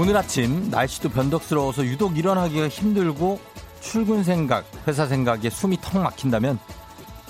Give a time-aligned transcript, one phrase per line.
[0.00, 3.38] 오늘 아침 날씨도 변덕스러워서 유독 일어나기가 힘들고
[3.82, 6.58] 출근 생각, 회사 생각에 숨이 턱 막힌다면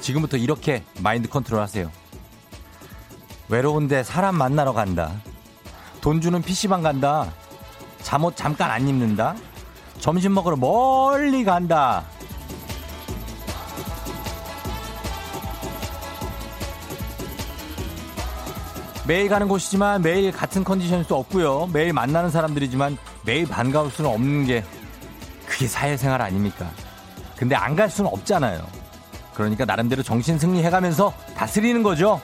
[0.01, 1.91] 지금부터 이렇게 마인드 컨트롤 하세요.
[3.49, 5.21] 외로운데 사람 만나러 간다.
[6.01, 7.35] 돈 주는 PC방 간다.
[8.03, 9.35] 잠옷 잠깐 안 입는다.
[9.99, 12.05] 점심 먹으러 멀리 간다.
[19.11, 21.69] 매일 가는 곳이지만 매일 같은 컨디션일 수 없고요.
[21.73, 24.63] 매일 만나는 사람들이지만 매일 반가울 수는 없는 게
[25.49, 26.71] 그게 사회생활 아닙니까?
[27.37, 28.65] 근데 안 갈 수는 없잖아요.
[29.35, 32.21] 그러니까 나름대로 정신 승리해가면서 다스리는 거죠.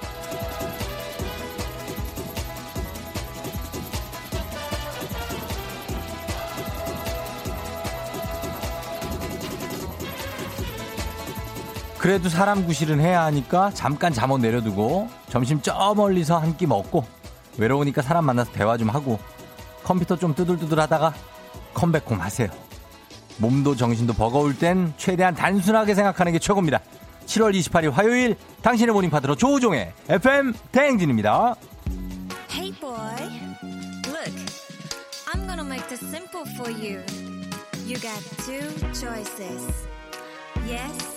[12.07, 17.05] 그래도 사람 구실은 해야 하니까 잠깐 잠옷 내려두고 점심 저 멀리서 한 끼 먹고
[17.59, 19.19] 외로우니까 사람 만나서 대화 좀 하고
[19.83, 21.13] 컴퓨터 좀 두들두들 하다가
[21.75, 22.49] come back home 하세요.
[23.39, 26.79] 몸도 정신도 버거울 땐 최대한 단순하게 생각하는 게 최고입니다.
[27.27, 31.57] 7월 28일 화요일 당신의 morning 파트너 조우종의 FM 대행진입니다.
[32.53, 33.17] Hey boy,
[34.07, 34.33] look,
[35.35, 37.03] I'm gonna make this simple for you.
[37.85, 38.63] You got two
[38.95, 39.89] choices.
[40.69, 41.16] Yes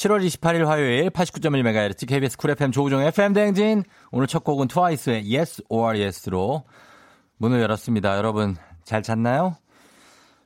[0.00, 5.62] 7월 28일 화요일 89.1MHz KBS 쿨 FM 조우종 FM 대행진 오늘 첫 곡은 트와이스의 Yes
[5.68, 6.64] or Yes로
[7.36, 8.16] 문을 열었습니다.
[8.16, 8.56] 여러분
[8.90, 9.54] 잘 잤나요?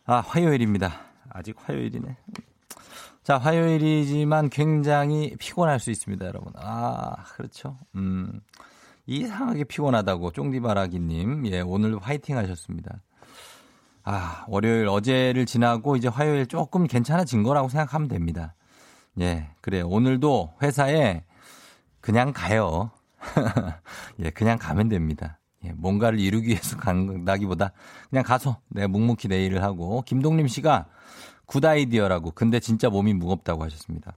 [0.04, 1.00] 아 화요일입니다.
[1.30, 2.14] 아직 화요일이네.
[3.22, 6.52] 자 화요일이지만 굉장히 피곤할 수 있습니다, 여러분.
[6.58, 7.78] 아 그렇죠.
[7.94, 8.42] 음
[9.06, 13.00] 이상하게 피곤하다고 쫑디바라기님 예 오늘 화이팅 하셨습니다.
[14.02, 18.54] 아 월요일 어제를 지나고 이제 화요일 조금 괜찮아진 거라고 생각하면 됩니다.
[19.20, 19.88] 예, 그래요.
[19.88, 21.24] 오늘도 회사에
[22.02, 22.90] 그냥 가요.
[24.22, 25.38] 예, 그냥 가면 됩니다.
[25.64, 27.72] 예, 뭔가를 이루기 위해서 간다기보다
[28.10, 30.86] 그냥 가서 내가 묵묵히 내 일을 하고 김동림 씨가
[31.46, 34.14] good idea라고 근데 진짜 몸이 무겁다고 하셨습니다.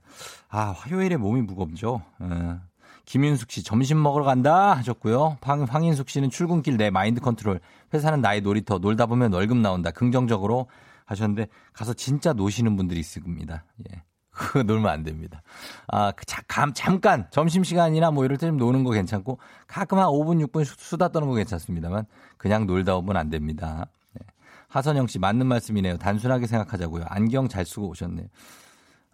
[0.48, 2.02] 아, 화요일에 몸이 무겁죠.
[2.22, 2.56] 예.
[3.04, 5.38] 김윤숙 씨 점심 먹으러 간다 하셨고요.
[5.40, 7.58] 황, 황인숙 씨는 출근길 내 마인드 컨트롤
[7.94, 10.66] 회사는 나의 놀이터 놀다 보면 월급 나온다 긍정적으로
[11.06, 13.64] 하셨는데 가서 진짜 노시는 분들이 있습니다.
[13.90, 14.02] 예.
[14.38, 15.42] 그거 놀면 안 됩니다.
[15.88, 20.06] 아, 그 자, 감, 잠깐, 점심시간이나 뭐 이럴 때 좀 노는 거 괜찮고, 가끔 한
[20.06, 22.06] 5분, 6분 수다 떠는 거 괜찮습니다만,
[22.38, 23.86] 그냥 놀다 오면 안 됩니다.
[24.14, 24.24] 네.
[24.68, 25.98] 하선영 씨, 맞는 말씀이네요.
[25.98, 27.04] 단순하게 생각하자고요.
[27.08, 28.26] 안경 잘 쓰고 오셨네요.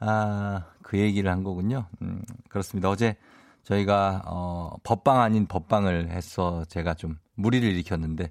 [0.00, 1.86] 아, 그 얘기를 한 거군요.
[2.02, 2.90] 음, 그렇습니다.
[2.90, 3.16] 어제
[3.62, 8.30] 저희가, 어, 법방 아닌 법방을 해서 제가 좀 무리를 일으켰는데,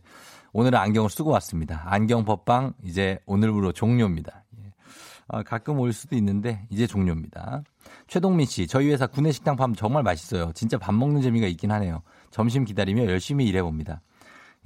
[0.54, 1.82] 오늘은 안경을 쓰고 왔습니다.
[1.88, 4.43] 안경 법방, 이제 오늘부로 종료입니다.
[5.34, 5.38] 예.
[5.38, 7.64] 아, 가끔 올 수도 있는데 이제 종료입니다.
[8.08, 10.52] 최동민 씨, 저희 회사 구내식당 밥 정말 맛있어요.
[10.54, 12.04] 진짜 밥 먹는 재미가 있긴 하네요.
[12.32, 14.02] 점심 기다리며 열심히 일해봅니다.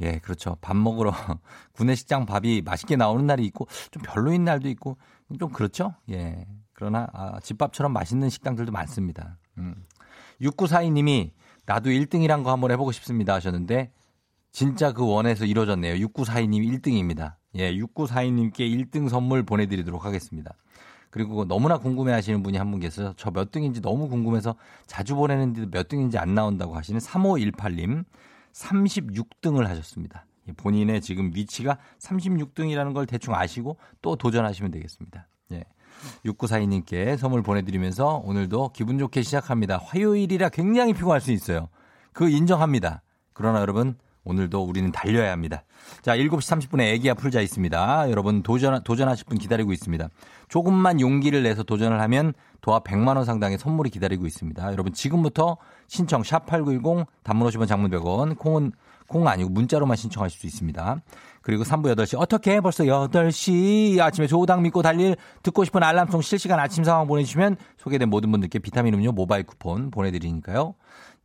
[0.02, 0.58] 예, 그렇죠.
[0.62, 1.12] 밥 먹으러
[1.74, 4.98] 구내식당 밥이 맛있게 나오는 날이 있고 좀 별로인 날도 있고
[5.40, 5.96] 좀 그렇죠.
[6.12, 6.46] 예.
[6.74, 9.38] 그러나 아, 집밥처럼 맛있는 식당들도 많습니다.
[9.58, 9.76] 음.
[10.42, 11.32] 6942님이
[11.66, 13.92] 나도 1등이란 거 한번 해보고 싶습니다 하셨는데
[14.58, 16.08] 진짜 그 원에서 이루어졌네요.
[16.08, 17.36] 6942님 1등입니다.
[17.54, 20.50] 예, 6942님께 1등 선물 보내드리도록 하겠습니다.
[21.12, 23.14] 그리고 너무나 궁금해 하시는 분이 한 분 계세요.
[23.18, 24.56] 저 몇 등인지 너무 궁금해서
[24.88, 28.04] 자주 보내는데도 몇 등인지 안 나온다고 하시는 3518님
[28.52, 30.26] 36등을 하셨습니다.
[30.48, 35.28] 예, 본인의 지금 위치가 36등이라는 걸 대충 아시고 또 도전하시면 되겠습니다.
[35.52, 35.66] 예.
[36.26, 39.78] 6942님께 선물 보내드리면서 오늘도 기분 좋게 시작합니다.
[39.78, 41.70] 화요일이라 굉장히 피곤할 수 있어요.
[42.12, 43.04] 그 인정합니다.
[43.34, 43.96] 그러나 여러분
[44.28, 45.64] 오늘도 우리는 달려야 합니다.
[46.02, 48.10] 자, 7시 30분에 애기야 풀자 있습니다.
[48.10, 50.10] 여러분 도전, 도전하실 분 기다리고 있습니다.
[50.50, 54.72] 조금만 용기를 내서 도전을 하면 도합 100만원 상당의 선물이 기다리고 있습니다.
[54.72, 55.58] 여러분 지금부터
[55.88, 58.74] 신청 샵8910 단문 50원 장문 100원 콩은
[59.08, 61.02] 콩 아니고 문자로만 신청하실 수 있습니다.
[61.42, 66.84] 그리고 3부 8시 어떻게 벌써 8시 아침에 조우당 믿고 달릴 듣고 싶은 알람송 실시간 아침
[66.84, 70.76] 상황 보내주시면 소개된 모든 분들께 비타민 음료 모바일 쿠폰 보내드리니까요.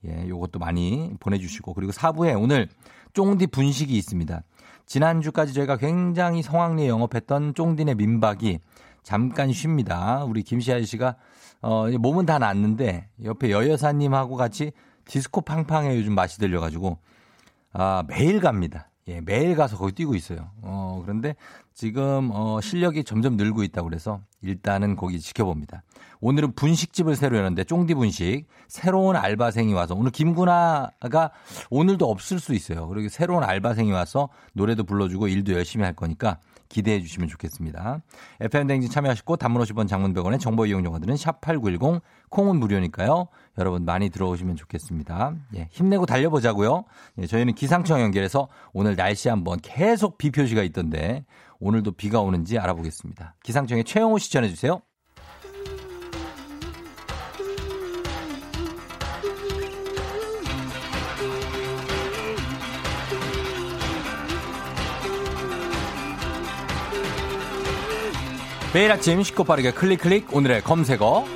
[0.06, 2.68] 예, 요것도 많이 보내주시고 그리고 4부에 오늘
[3.12, 4.42] 쫑디 분식이 있습니다.
[4.86, 8.58] 지난주까지 저희가 굉장히 성황리에 영업했던 쫑디네 민박이
[9.02, 10.24] 잠깐 쉽니다.
[10.24, 11.16] 우리 김씨 아저씨가
[11.60, 14.72] 어, 몸은 다 낫는데 옆에 여여사님하고 같이
[15.04, 16.98] 디스코 팡팡에 요즘 맛이 들려가지고
[17.72, 18.91] 아, 매일 갑니다.
[19.08, 20.50] 예, 매일 가서 거기 뛰고 있어요.
[20.62, 21.34] 어, 그런데
[21.74, 25.82] 지금 어, 실력이 점점 늘고 있다고 그래서 일단은 거기 지켜봅니다.
[26.20, 31.32] 오늘은 분식집을 새로 여는데 쫑디 분식 새로운 알바생이 와서 오늘 김구나가
[31.70, 32.86] 오늘도 없을 수 있어요.
[32.86, 36.38] 그리고 새로운 알바생이 와서 노래도 불러주고 일도 열심히 할 거니까
[36.72, 38.00] 기대해 주시면 좋겠습니다.
[38.40, 43.28] FM 댕진 참여하시고 단문 50원 장문 100원의 정보 이용료가들은 샵8910 콩은 무료니까요.
[43.58, 45.34] 여러분 많이 들어오시면 좋겠습니다.
[45.56, 46.84] 예, 힘내고 달려보자고요.
[47.18, 51.26] 예, 저희는 기상청 연결해서 오늘 날씨 한번 계속 비 표시가 있던데
[51.60, 53.36] 오늘도 비가 오는지 알아보겠습니다.
[53.42, 54.80] 기상청에 최영호 씨 전해주세요.
[68.74, 70.34] 매일 아침 쉽고 빠르게 클릭 클릭.
[70.34, 71.26] 오늘의 검색어.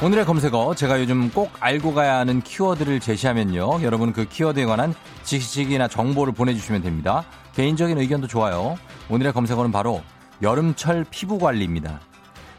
[0.00, 0.76] 오늘의 검색어.
[0.76, 3.82] 제가 요즘 꼭 알고 가야 하는 키워드를 제시하면요.
[3.82, 4.94] 여러분 그 키워드에 관한
[5.24, 7.24] 지식이나 정보를 보내주시면 됩니다.
[7.56, 8.76] 개인적인 의견도 좋아요.
[9.08, 10.02] 오늘의 검색어는 바로
[10.40, 11.98] 여름철 피부 관리입니다.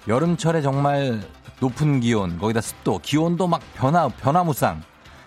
[0.10, 1.22] 여름철에 정말
[1.62, 4.82] 높은 기온 거기다 습도 기온도 막 변화 변화무쌍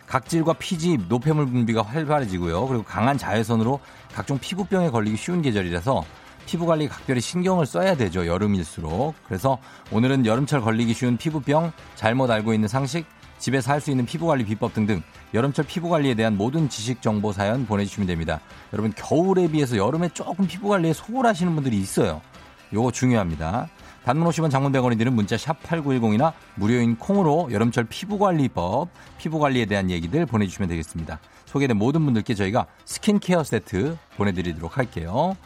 [0.09, 2.67] 각질과 피지, 노폐물 분비가 활발해지고요.
[2.67, 3.81] 그리고 강한 자외선으로
[4.15, 6.05] 각종 피부병에 걸리기 쉬운 계절이라서
[6.47, 8.27] 피부 관리 각별히 신경을 써야 되죠.
[8.27, 9.15] 여름일수록.
[9.27, 9.59] 그래서
[9.93, 13.05] 오늘은 여름철 걸리기 쉬운 피부병, 잘못 알고 있는 상식,
[13.39, 15.03] 집에서 할 수 있는 피부 관리 비법 등등
[15.35, 18.41] 여름철 피부 관리에 대한 모든 지식 정보 사연 보내주시면 됩니다.
[18.73, 22.21] 여러분 겨울에 비해서 여름에 조금 피부 관리에 소홀하시는 분들이 있어요.
[22.73, 23.69] 요거 중요합니다.
[24.09, 28.89] 단문 50원 장문 100원이 드는 문자 샵 8910이나 무료인 콩으로 여름철 피부관리법,
[29.19, 31.21] 피부관리에 대한 얘기들 보내주시면 되겠습니다.
[31.45, 35.37] 소개된 모든 분들께 저희가 스킨케어 세트 보내드리도록 할게요.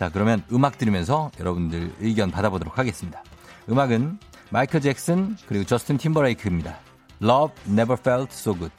[0.00, 3.22] 자, 그러면 음악 들으면서 여러분들 의견 받아보도록 하겠습니다.
[3.70, 4.18] 음악은
[4.50, 6.76] 마이클 잭슨 그리고 저스틴 팀버레이크입니다.
[7.22, 8.72] Love Never Felt So Good.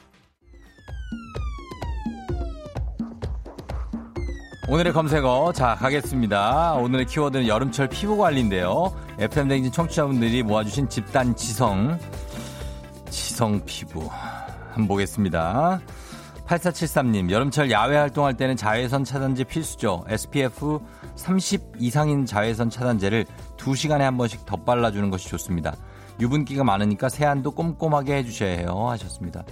[4.70, 6.74] 오늘의 검색어 자 가겠습니다.
[6.74, 8.94] 오늘의 키워드는 여름철 피부 관리인데요.
[9.18, 11.98] FM 댕진 청취자분들이 모아주신 집단 지성
[13.10, 14.08] 지성 피부
[14.68, 15.80] 한번 보겠습니다.
[16.46, 20.04] 8473님 여름철 야외 활동할 때는 자외선 차단제 필수죠.
[20.06, 20.78] SPF
[21.16, 23.26] 30 이상인 자외선 차단제를
[23.56, 25.74] 2시간에 한 번씩 덧발라주는 것이 좋습니다.
[26.18, 29.44] 유분기가 많으니까 세안도 꼼꼼하게 해주셔야 해요 하셨습니다.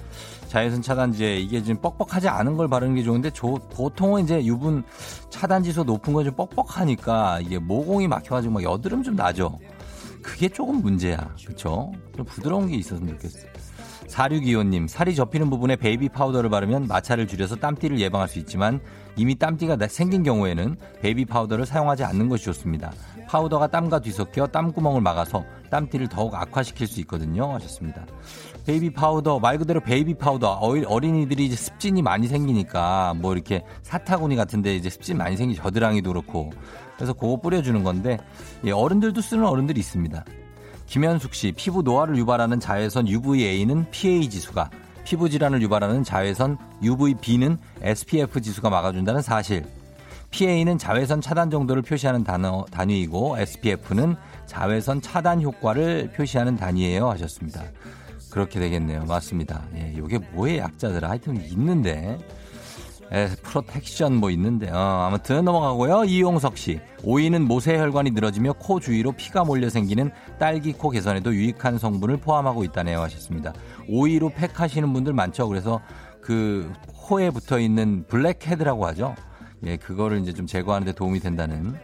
[0.49, 4.83] 자외선 차단제 이게 지금 뻑뻑하지 않은 걸 바르는 게 좋은데 조- 보통은 이제 유분
[5.31, 9.59] 차단 지수 높은 건 좀 뻑뻑하니까 이게 모공이 막혀가지고 막 여드름 좀 나죠.
[10.23, 11.17] 그게 조금 문제야.
[11.45, 11.93] 그렇죠?
[12.17, 13.51] 좀 부드러운 게 있었으면 좋겠어요.
[14.09, 18.81] 4625님, 살이 접히는 부분에 베이비 파우더를 바르면 마찰을 줄여서 땀띠를 예방할 수 있지만
[19.17, 22.91] 이미 땀띠가 나- 생긴 경우에는 베이비 파우더를 사용하지 않는 것이 좋습니다.
[23.29, 27.53] 파우더가 땀과 뒤섞여 땀구멍을 막아서 땀띠를 더욱 악화시킬 수 있거든요.
[27.55, 28.07] 하셨습니다.
[28.67, 30.53] 베이비 파우더, 말 그대로 베이비 파우더.
[30.53, 36.51] 어린이들이 이제 습진이 많이 생기니까 뭐 이렇게 사타구니 같은데 이제 습진 많이 생기 겨드랑이도 그렇고
[36.97, 38.19] 그래서 그거 뿌려주는 건데
[38.65, 40.25] 예, 어른들도 쓰는 어른들이 있습니다.
[40.87, 44.71] 김현숙 씨, 피부 노화를 유발하는 자외선 UVA는 PA 지수가,
[45.05, 49.65] 피부 질환을 유발하는 자외선 UVB는 SPF 지수가 막아준다는 사실.
[50.31, 54.17] PA는 자외선 차단 정도를 표시하는 단어, 단위이고 SPF는
[54.47, 57.63] 자외선 차단 효과를 표시하는 단위예요 하셨습니다.
[58.31, 59.05] 그렇게 되겠네요.
[59.05, 59.63] 맞습니다.
[59.75, 62.19] 예, 이게 뭐의 약자들 하여튼 있는데.
[63.11, 66.05] 에, 프로텍션 뭐 있는데 어, 아무튼 넘어가고요.
[66.05, 72.19] 이용석 씨 오이는 모세혈관이 늘어지며 코 주위로 피가 몰려 생기는 딸기 코 개선에도 유익한 성분을
[72.19, 73.55] 포함하고 있다네요 하셨습니다.
[73.89, 75.49] 오이로 팩 하시는 분들 많죠.
[75.49, 75.81] 그래서
[76.21, 79.15] 그 코에 붙어 있는 블랙헤드라고 하죠.
[79.65, 81.75] 예, 그거를 이제 좀 제거하는데 도움이 된다는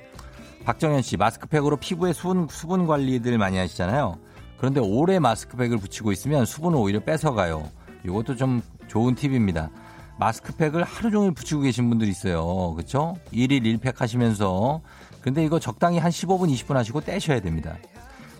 [0.64, 4.18] 박정현 씨 마스크팩으로 피부에 수분 수분 관리들 많이 하시잖아요.
[4.56, 7.68] 그런데 오래 마스크팩을 붙이고 있으면 수분을 오히려 뺏어가요.
[8.04, 9.70] 이것도 좀 좋은 팁입니다.
[10.18, 12.74] 마스크팩을 하루 종일 붙이고 계신 분들이 있어요.
[12.74, 13.16] 그렇죠?
[13.32, 14.80] 1일 1팩 하시면서
[15.20, 17.76] 근데 이거 적당히 한 15분 20분 하시고 떼셔야 됩니다.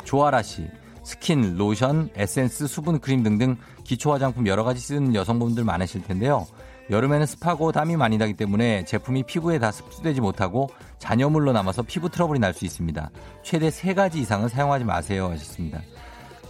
[0.05, 0.69] 조아라 씨
[1.03, 6.47] 스킨, 로션, 에센스, 수분 크림 등등 기초 화장품 여러 가지 쓰는 여성분들 많으실 텐데요.
[6.91, 12.39] 여름에는 습하고 땀이 많이 나기 때문에 제품이 피부에 다 흡수되지 못하고 잔여물로 남아서 피부 트러블이
[12.41, 13.11] 날 수 있습니다.
[13.43, 15.81] 최대 세가지 이상은 사용하지 마세요 하셨습니다.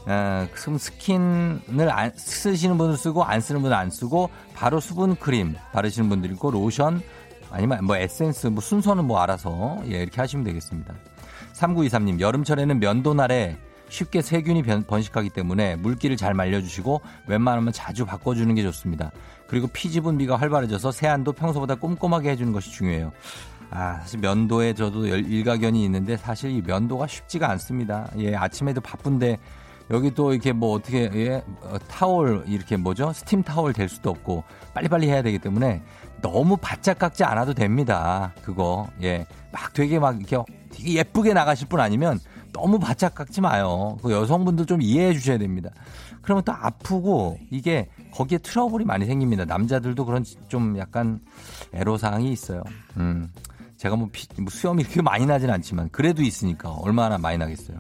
[0.07, 5.55] 아, 그럼 스킨을 안 쓰시는 분은 쓰고 안 쓰는 분은 안 쓰고 바로 수분 크림
[5.73, 7.01] 바르시는 분들 있고 로션
[7.51, 10.95] 아니면 뭐 에센스 뭐 순서는 뭐 알아서 예 이렇게 하시면 되겠습니다.
[11.55, 13.57] 3923님 여름철에는 면도날에
[13.95, 19.13] 쉽게 세균이 변- 번식하기 때문에 물기를 잘 말려주시고 웬만하면 자주 바꿔주는 게 좋습니다.
[19.47, 23.13] 그리고 피지 분비가 활발해져서 세안도 평소보다 꼼꼼하게 해주는 것이 중요해요.
[23.71, 28.11] 아, 사실 면도에 저도 열- 일가견이 있는데 사실 이 면도가 쉽지가 않습니다.
[28.19, 29.39] 예, 아침에도 바쁜데
[29.91, 33.13] 여기 또 이렇게 뭐 어떻게 예, 어, 타올 이렇게 뭐죠?
[33.13, 34.43] 스팀 타올 댈 수도 없고
[34.75, 35.83] 빨리빨리 해야 되기 때문에
[36.21, 38.33] 너무 바짝 깎지 않아도 됩니다.
[38.43, 40.39] 그거 예, 막 되게 막 이렇게
[40.73, 42.19] 되게 예쁘게 나가실 분 아니면
[42.55, 43.99] 너무 바짝 깎지 마요.
[44.03, 45.71] 그 여성분들 좀 이해해 주셔야 됩니다.
[46.23, 49.45] 그러면 또 아프고 이게 거기에 트러블이 많이 생깁니다.
[49.45, 51.21] 남자들도 그런 좀 약간
[51.75, 52.63] 애로사항이 있어요.
[52.97, 53.29] 음.
[53.77, 57.77] 제가 뭐, 피- 뭐 수염이 그렇게 많이 나진 않지만 그래도 있으니까 얼마나 많이 나겠어요.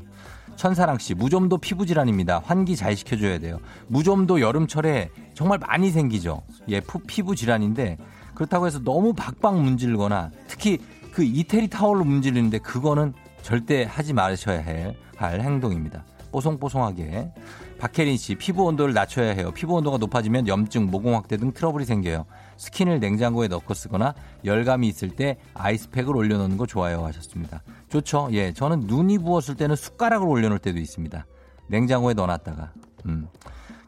[0.57, 2.41] 천사랑 씨, 무좀도 피부 질환입니다.
[2.45, 3.59] 환기 잘 시켜줘야 돼요.
[3.89, 6.43] 무좀도 여름철에 정말 많이 생기죠.
[6.69, 7.97] 예, 푸- 피부 질환인데
[8.35, 10.79] 그렇다고 해서 너무 박박 문질거나 특히
[11.13, 16.03] 그 이태리 타월로 문지르는데 그거는 절대 하지 마셔야 할, 할 행동입니다.
[16.33, 17.31] 뽀송뽀송하게.
[17.79, 19.53] 박혜린 씨, 피부 온도를 낮춰야 해요.
[19.53, 22.25] 피부 온도가 높아지면 염증, 모공 확대 등 트러블이 생겨요.
[22.57, 24.15] 스킨을 냉장고에 넣고 쓰거나
[24.47, 27.63] 열감이 있을 때 아이스팩을 올려놓는 거 좋아요 하셨습니다.
[27.91, 28.31] 좋죠.
[28.33, 31.27] 예, 저는 눈이 부었을 때는 숟가락을 올려놓을 때도 있습니다.
[31.69, 32.73] 냉장고에 넣어놨다가.
[33.07, 33.29] 음.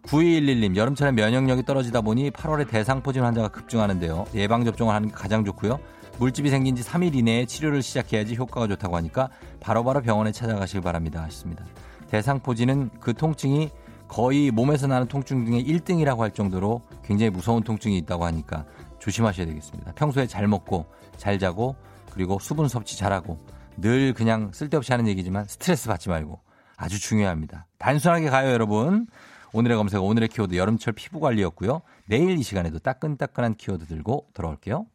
[0.03, 4.27] 9211님, 여름철에 면역력이 떨어지다 보니 8월에 대상포진 환자가 급증하는데요.
[4.35, 5.81] 예방접종을 하는 게 가장 좋고요.
[6.19, 9.29] 물집이 생긴 지 3일 이내에 치료를 시작해야지 효과가 좋다고 하니까
[9.61, 11.23] 바로 바로 병원에 찾아가시길 바랍니다.
[11.23, 11.65] 하셨습니다.
[12.09, 13.71] 대상포진은 그 통증이
[14.09, 18.65] 거의 몸에서 나는 통증 중에 1등이라고 할 정도로 굉장히 무서운 통증이 있다고 하니까
[18.99, 19.93] 조심하셔야 되겠습니다.
[19.93, 21.77] 평소에 잘 먹고 잘 자고
[22.13, 23.39] 그리고 수분 섭취 잘하고
[23.77, 26.41] 늘 그냥 쓸데없이 하는 얘기지만 스트레스 받지 말고
[26.77, 27.67] 아주 중요합니다.
[27.79, 29.07] 단순하게 가요, 여러분.
[29.53, 31.83] 오늘의 검색, 오늘의 키워드 여름철 피부 관리였고요.
[32.07, 34.87] 내일 이 시간에도 따끈따끈한 키워드 들고 돌아올게요.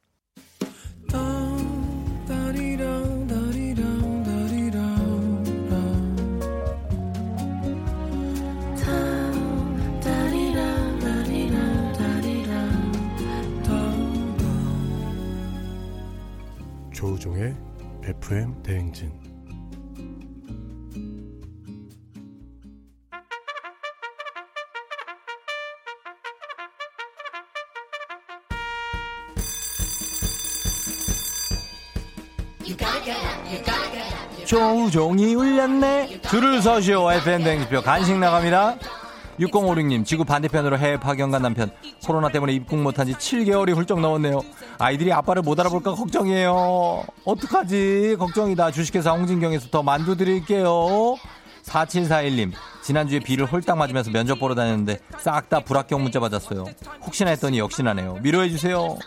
[34.52, 36.20] 조종이 울렸네.
[36.24, 37.10] 줄을 서시오.
[37.10, 38.76] FM 댕지표 간식 나갑니다.
[39.40, 41.72] 6056님, 지구 반대편으로 해외 파견 간 남편.
[42.04, 44.42] 코로나 때문에 입국 못한 지 7개월이 훌쩍 넘었네요.
[44.78, 47.06] 아이들이 아빠를 못 알아볼까 걱정이에요.
[47.24, 48.18] 어떡하지?
[48.20, 48.72] 걱정이다.
[48.72, 51.16] 주식회사 홍진경에서 더 만두 드릴게요.
[51.64, 52.52] 4741님,
[52.84, 56.66] 지난주에 비를 홀딱 맞으면서 면접 보러 다녔는데 싹 다 불합격 문자 받았어요.
[57.06, 58.20] 혹시나 했더니 역시나네요.
[58.24, 58.98] 위로해 주세요.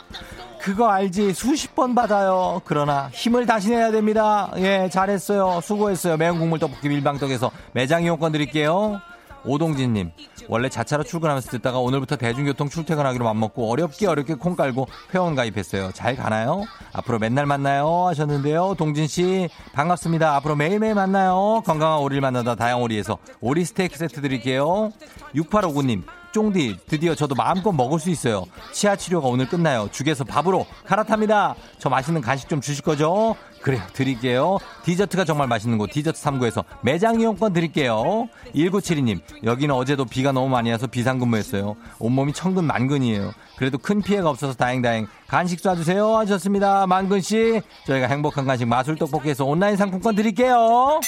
[0.61, 1.35] 그거 알지?
[1.35, 2.61] 수십 번 받아요.
[2.64, 4.50] 그러나 힘을 다시 내야 됩니다.
[4.57, 5.61] 예, 잘했어요.
[5.62, 6.16] 수고했어요.
[6.16, 9.00] 매운 국물 떡볶이 밀방떡에서 매장 이용권 드릴게요.
[9.44, 10.10] 오동진님,
[10.48, 15.92] 원래 자차로 출근하면서 듣다가 오늘부터 대중교통 출퇴근하기로 맘먹고 어렵게 어렵게 콩 깔고 회원 가입했어요.
[15.92, 16.64] 잘 가나요?
[16.92, 18.74] 앞으로 맨날 만나요 하셨는데요.
[18.78, 20.34] 동진 씨, 반갑습니다.
[20.36, 21.62] 앞으로 매일매일 만나요.
[21.64, 24.92] 건강한 오리를 만나다 다양오리에서 오리 스테이크 세트 드릴게요.
[25.34, 26.04] 6859님,
[26.35, 28.45] 쫑디, 드디어 저도 마음껏 먹을 수 있어요.
[28.73, 29.88] 치아 치료가 오늘 끝나요.
[29.93, 31.55] 죽에서 밥으로 갈아탑니다.
[31.79, 33.37] 저 맛있는 간식 좀 주실 거죠?
[33.62, 34.59] 그래요, 드릴게요.
[34.83, 38.29] 디저트가 정말 맛있는 곳, 디저트 3구에서 매장 이용권 드릴게요.
[38.53, 41.76] 1972님, 여기는 어제도 비가 너무 많이 와서 비상근무했어요.
[42.00, 43.33] 온몸이 천근 만근이에요.
[43.57, 45.07] 그래도 큰 피해가 없어서 다행다행.
[45.29, 46.14] 간식 쏴주세요.
[46.14, 46.88] 하셨습니다.
[46.88, 51.00] 만근씨, 저희가 행복한 간식 마술 떡볶이에서 온라인 상품권 드릴게요.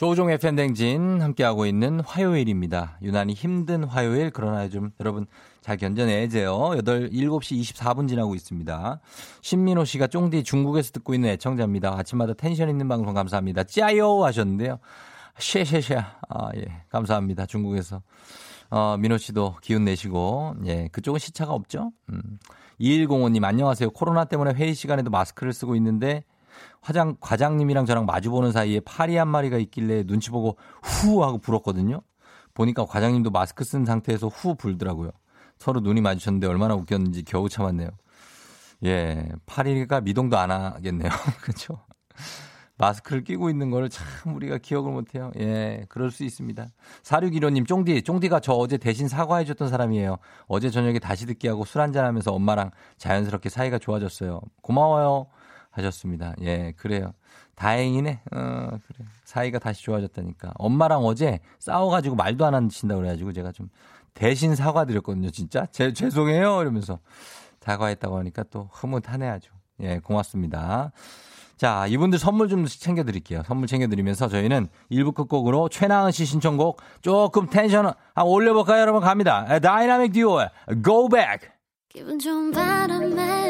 [0.00, 2.96] 조우종 FM 댕진 함께하고 있는 화요일입니다.
[3.02, 5.26] 유난히 힘든 화요일 그러나 좀 여러분
[5.60, 6.56] 잘 견뎌내세요.
[6.82, 8.98] 8, 7시 24분 지나고 있습니다.
[9.42, 11.98] 신민호 씨가 쫑디 중국에서 듣고 있는 애청자입니다.
[11.98, 13.64] 아침마다 텐션 있는 방송 감사합니다.
[13.64, 14.78] 짜요 하셨는데요.
[15.38, 15.98] 쉐쉐쉐.
[16.30, 16.64] 아, 예.
[16.88, 17.44] 감사합니다.
[17.44, 18.00] 중국에서.
[18.70, 20.88] 어, 민호 씨도 기운 내시고, 예.
[20.92, 21.92] 그쪽은 시차가 없죠?
[22.08, 22.38] 음.
[22.80, 23.90] 2105님, 안녕하세요.
[23.90, 26.24] 코로나 때문에 회의 시간에도 마스크를 쓰고 있는데,
[26.80, 32.00] 화장, 과장님이랑 저랑 마주보는 사이에 파리 한 마리가 있길래 눈치 보고 후 하고 불었거든요.
[32.54, 35.10] 보니까 과장님도 마스크 쓴 상태에서 후 불더라고요.
[35.58, 37.90] 서로 눈이 마주쳤는데 얼마나 웃겼는지 겨우 참았네요.
[38.84, 41.10] 예, 파리가 미동도 안 하겠네요.
[41.42, 41.80] 그렇죠?
[42.78, 45.30] 마스크를 끼고 있는 걸참 우리가 기억을 못해요.
[45.38, 46.66] 예, 그럴 수 있습니다.
[47.02, 50.16] 4615님, 쫑디, 쫑디가 저 어제 대신 사과해줬던 사람이에요.
[50.46, 54.40] 어제 저녁에 다시 듣기 하고 술 한잔하면서 엄마랑 자연스럽게 사이가 좋아졌어요.
[54.62, 55.26] 고마워요.
[55.70, 56.34] 하셨습니다.
[56.42, 57.12] 예, 그래요.
[57.54, 58.22] 다행이네.
[58.32, 59.06] 어, 그래.
[59.24, 60.52] 사이가 다시 좋아졌다니까.
[60.56, 63.68] 엄마랑 어제 싸워가지고 말도 안 하신다고 그래가지고 제가 좀
[64.14, 65.66] 대신 사과드렸거든요, 진짜.
[65.66, 66.62] 제, 죄송해요.
[66.62, 66.98] 이러면서
[67.60, 69.50] 사과했다고 하니까 또 흐뭇하네 아주.
[69.80, 70.92] 예, 고맙습니다.
[71.56, 73.42] 자, 이분들 선물 좀 챙겨드릴게요.
[73.44, 79.02] 선물 챙겨드리면서 저희는 1부 끝곡으로 최나은 씨 신청곡 조금 텐션 한번 올려볼까요, 여러분?
[79.02, 79.58] 갑니다.
[79.60, 80.48] 다이나믹 듀오의
[80.82, 81.50] Go Back.
[81.90, 83.49] 기분 좋은 바람에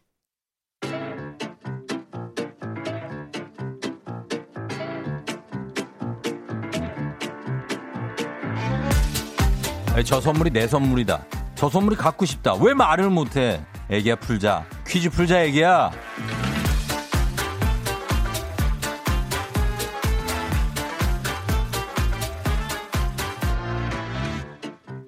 [10.05, 11.25] 저 선물이 내 선물이다.
[11.55, 12.55] 저 선물이 갖고 싶다.
[12.55, 13.61] 왜 말을 못해?
[13.89, 14.65] 애기야 풀자.
[14.87, 15.91] 퀴즈 풀자 애기야.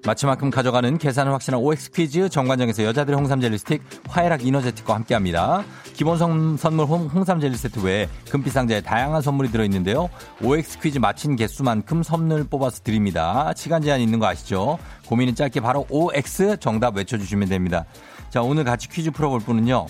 [0.06, 5.64] 마치만큼 가져가는 계산을 확실한 OX 퀴즈 정관장에서 여자들의 홍삼 젤리 스틱 화해락 이너제틱과 함께합니다.
[5.94, 10.10] 기본 선, 선물 홍, 홍삼 젤리 세트 외에 금빛 상자에 다양한 선물이 들어있는데요.
[10.42, 13.54] OX 퀴즈 마친 개수만큼 선물 뽑아서 드립니다.
[13.56, 14.78] 시간 제한 있는 거 아시죠?
[15.08, 17.86] 고민은 짧게 바로 OX 정답 외쳐주시면 됩니다.
[18.30, 19.86] 자 오늘 같이 퀴즈 풀어볼 분은요.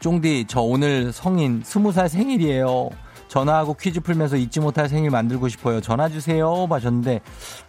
[0.00, 2.90] 쫑디 저 오늘 성인 20살 생일이에요.
[3.38, 5.80] 전화하고 퀴즈 풀면서 잊지 못할 생일 만들고 싶어요.
[5.80, 6.68] 전화 주세요.
[6.70, 7.20] 하셨는데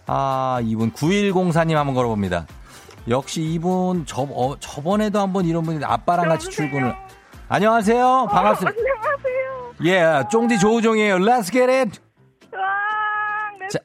[0.06, 2.46] 아 이분 9104님 한번 걸어봅니다.
[3.08, 6.94] 역시 이분 저 어, 저번에도 한번 이런 분이 아빠랑 같이 출근을
[7.48, 8.28] 안녕하세요.
[8.30, 8.78] 반갑습니다.
[8.78, 10.22] 안녕하세요.
[10.22, 11.16] 예, 쫑디 조우종이에요.
[11.16, 12.00] Let's get it.
[12.52, 12.60] 와,
[13.68, 13.78] 자-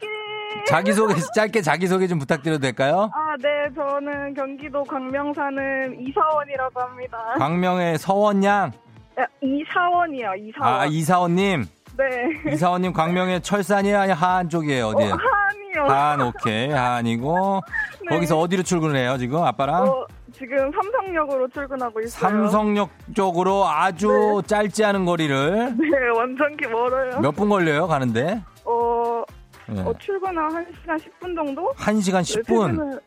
[0.67, 3.09] 자기소개 짧게 자기소개 좀 부탁드려도 될까요?
[3.13, 7.17] 아, 네, 저는 경기도 광명 사는 이사원이라고 합니다.
[7.39, 8.71] 광명의 서원양.
[9.19, 10.73] 야, 이사원이요, 이사원.
[10.81, 11.65] 아, 이사원님.
[11.97, 12.51] 네.
[12.53, 13.99] 이사원님 광명의 철산이에요?
[13.99, 14.87] 아니 하안 쪽이에요?
[14.87, 15.13] 어디에요?
[15.13, 15.93] 어, 한이요.
[15.93, 16.69] 하안 오케이.
[16.69, 17.61] 하안이고.
[18.09, 18.15] 네.
[18.15, 19.83] 거기서 어디로 출근해요, 지금 아빠랑?
[19.83, 22.47] 어, 지금 삼성역으로 출근하고 있어요.
[22.49, 27.19] 삼성역 쪽으로 아주 짧지 않은 거리를 네, 완전 기 멀어요.
[27.19, 28.41] 몇 분 걸려요, 가는데?
[28.65, 29.23] 어,
[29.67, 29.81] 네.
[29.81, 31.71] 어, 출근은 1시간 10분 정도?
[31.77, 32.45] 1시간 네, 10분.
[32.71, 32.99] 퇴근은,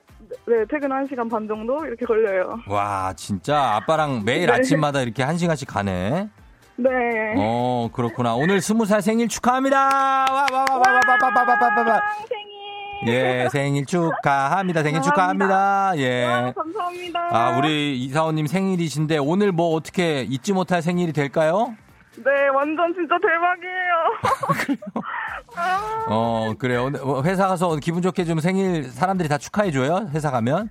[0.46, 1.84] 네, 퇴근 1시간 반 정도?
[1.86, 2.58] 이렇게 걸려요.
[2.68, 4.52] 와, 진짜 아빠랑 매일 네.
[4.52, 6.28] 아침마다 이렇게 1시간씩 가네.
[6.76, 6.90] 네.
[7.38, 8.34] 어, 그렇구나.
[8.34, 9.76] 오늘 20살 생일 축하합니다.
[9.76, 12.00] 와, 와, 와, 와, 와, 와, 와, 와, 와, 와, 와.
[12.28, 12.54] 생일!
[13.06, 14.82] 예, 생일 축하합니다.
[14.82, 15.02] 생일 감사합니다.
[15.02, 15.54] 축하합니다.
[15.54, 16.52] 와, 예.
[16.54, 17.20] 감사합니다.
[17.30, 21.74] 아, 우리 이사원님 생일이신데 오늘 뭐 어떻게 잊지 못할 생일이 될까요?
[22.16, 24.84] 네, 완전 진짜 대박이에요.
[25.56, 26.90] 아, 어, 그래요.
[26.90, 30.08] 뭐 회사 가서 기분 좋게 좀 생일 사람들이 다 축하해줘요?
[30.12, 30.70] 회사 가면?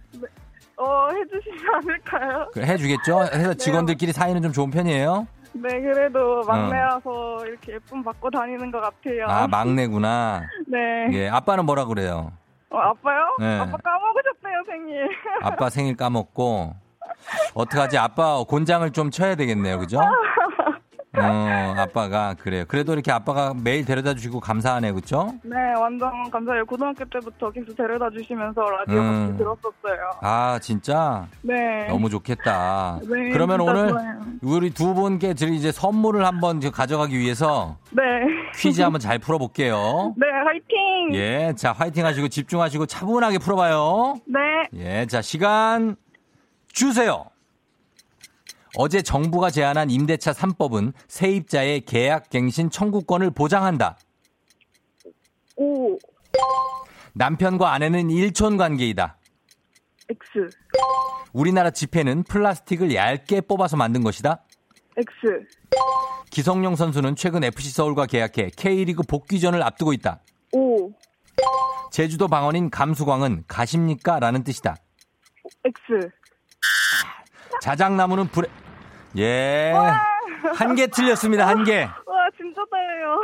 [0.77, 2.47] 어, 해주시지 않을까요?
[2.53, 3.19] 그래, 해주겠죠?
[3.33, 5.27] 회사 직원들끼리 사이는 좀 좋은 편이에요?
[5.53, 9.25] 네, 그래도 막내라서 이렇게 예쁨 받고 다니는 것 같아요.
[9.27, 9.29] 어.
[9.29, 10.43] 아, 막내구나.
[10.67, 11.07] 네.
[11.11, 12.31] 예, 아빠는 뭐라 그래요?
[12.69, 13.19] 어, 아빠요?
[13.39, 13.59] 네.
[13.59, 15.07] 아빠 까먹으셨대요, 생일.
[15.43, 16.73] 아빠 생일 까먹고.
[17.53, 17.97] 어떡하지?
[17.99, 19.77] 아빠 곤장을 좀 쳐야 되겠네요.
[19.79, 19.99] 그죠?
[21.15, 22.65] 어, 아빠가, 그래요.
[22.67, 24.93] 그래도 이렇게 아빠가 매일 데려다 주시고 감사하네.
[24.93, 25.33] 그죠?
[25.43, 26.65] 네, 완전 감사해요.
[26.65, 29.27] 고등학교 때부터 계속 데려다 주시면서 라디오 음.
[29.27, 30.11] 같이 들었었어요.
[30.21, 31.27] 아, 진짜?
[31.41, 31.85] 네.
[31.87, 32.99] 너무 좋겠다.
[33.03, 34.19] 네, 그러면 오늘 좋아요.
[34.41, 38.01] 우리 두 분께 드릴 이제 선물을 한번 가져가기 위해서 네.
[38.55, 40.15] 퀴즈 한번 잘 풀어볼게요.
[40.17, 41.13] 네, 화이팅!
[41.13, 44.15] 예, 자, 화이팅 하시고 집중하시고 차분하게 풀어봐요.
[44.25, 44.39] 네.
[44.73, 45.95] 예, 자, 시간
[46.71, 47.25] 주세요.
[48.75, 53.97] 어제 정부가 제안한 임대차 3법은 세입자의 계약 갱신 청구권을 보장한다.
[55.57, 55.97] 오,
[57.13, 59.17] 남편과 아내는 일촌 관계이다.
[60.09, 60.57] X,
[61.33, 64.43] 우리나라 지폐는 플라스틱을 얇게 뽑아서 만든 것이다.
[64.97, 65.45] X,
[66.31, 70.21] 기성용 선수는 최근 FC 서울과 계약해 K리그 복귀전을 앞두고 있다.
[70.51, 70.91] O,
[71.91, 74.19] 제주도 방언인 감수광은 가십니까?
[74.19, 74.75] 라는 뜻이다.
[75.63, 76.09] X.
[77.61, 78.47] 자작나무는 불에,
[79.17, 79.73] 예.
[80.55, 81.83] 한 개 틀렸습니다, 한 개.
[81.83, 83.21] 와, 진짜 떨려요.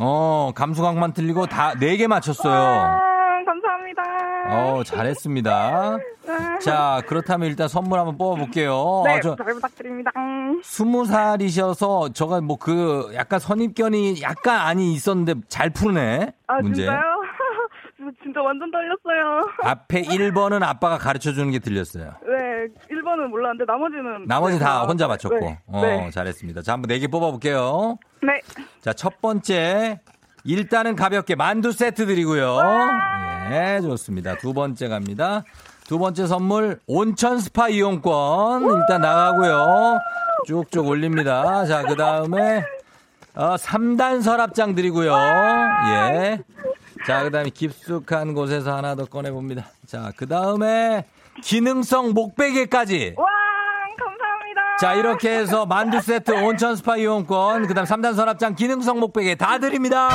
[0.00, 2.54] 어, 감수광만 틀리고 다, 네 개 맞췄어요.
[2.54, 2.98] 아,
[3.44, 4.02] 감사합니다.
[4.48, 5.98] 어, 잘했습니다.
[6.28, 9.02] 아, 자, 그렇다면 일단 선물 한번 뽑아볼게요.
[9.04, 10.10] 네, 아, 저, 잘 부탁드립니다.
[10.16, 10.60] 음.
[10.64, 16.32] 스무 살이셔서 저가 뭐 그 약간 선입견이 약간 아니 있었는데 잘 푸네.
[16.46, 16.82] 아, 문제.
[16.82, 17.00] 진짜요?
[18.22, 19.42] 진짜 완전 떨렸어요.
[19.62, 22.14] 앞에 1번은 아빠가 가르쳐 주는 게 들렸어요.
[22.22, 24.26] 네, 1번은 몰랐는데 나머지는.
[24.26, 25.38] 나머지 네, 다 아, 혼자 맞췄고.
[25.38, 25.58] 네.
[25.66, 26.10] 어, 네.
[26.10, 26.62] 잘했습니다.
[26.62, 27.98] 자, 한번 네개 뽑아 볼게요.
[28.22, 28.40] 네.
[28.80, 30.00] 자, 첫 번째.
[30.44, 32.58] 일단은 가볍게 만두 세트 드리고요.
[33.50, 34.36] 예, 좋습니다.
[34.36, 35.42] 두 번째 갑니다.
[35.86, 39.98] 두 번째 선물 온천 스파 이용권 일단 나가고요.
[40.46, 41.64] 쭉쭉 올립니다.
[41.66, 42.62] 자, 그 다음에
[43.34, 45.12] 어, 3단 서랍장 드리고요.
[45.14, 46.38] 예.
[47.06, 49.66] 자, 그 다음에 깊숙한 곳에서 하나 더 꺼내봅니다.
[49.86, 51.04] 자, 그 다음에
[51.42, 53.14] 기능성 목베개까지.
[53.18, 53.26] 와,
[53.98, 54.76] 감사합니다.
[54.80, 59.58] 자, 이렇게 해서 만두 세트, 온천 스파 이용권, 그 다음 3단 서랍장, 기능성 목베개 다
[59.58, 60.08] 드립니다.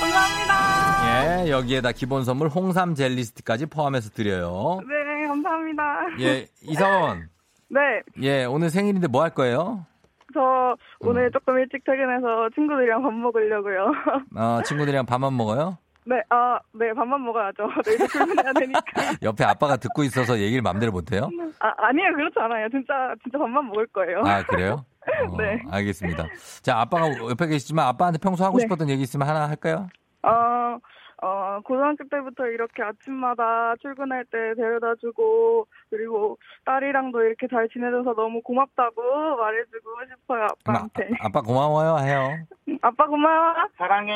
[0.00, 1.44] 감사합니다.
[1.44, 4.80] 예, 여기에다 기본 선물 홍삼 젤리 스틱까지 포함해서 드려요.
[4.82, 5.82] 네, 감사합니다.
[6.20, 7.28] 예, 이사원.
[7.68, 7.80] 네,
[8.22, 9.86] 예, 오늘 생일인데 뭐 할 거예요?
[10.34, 13.92] 저 오늘 조금 일찍 퇴근해서 친구들이랑 밥 먹으려고요.
[14.36, 15.78] 어, 친구들이랑 밥만 먹어요?
[16.04, 17.68] 네, 아, 네, 밥만 먹어야죠.
[17.86, 18.80] 내일도 출근해야 되니까.
[19.22, 21.30] 옆에 아빠가 듣고 있어서 얘기를 맘대로 못해요?
[21.60, 22.12] 아, 아니에요.
[22.14, 22.68] 그렇지 않아요.
[22.70, 24.20] 진짜, 진짜 밥만 먹을 거예요.
[24.24, 24.84] 아, 그래요?
[25.30, 25.62] 어, 네.
[25.70, 26.26] 알겠습니다.
[26.62, 28.62] 자, 아빠가 옆에 계시지만 아빠한테 평소 하고 네.
[28.62, 29.88] 싶었던 얘기 있으면 하나 할까요?
[30.24, 30.76] 어,
[31.22, 38.42] 어, 고등학교 때부터 이렇게 아침마다 출근할 때 데려다 주고, 그리고 딸이랑도 이렇게 잘 지내줘서 너무
[38.42, 41.10] 고맙다고 말해주고 싶어요, 아빠한테.
[41.20, 42.38] 아, 아빠 고마워요 해요.
[42.82, 43.54] 아빠 고마워.
[43.78, 44.12] 사랑해.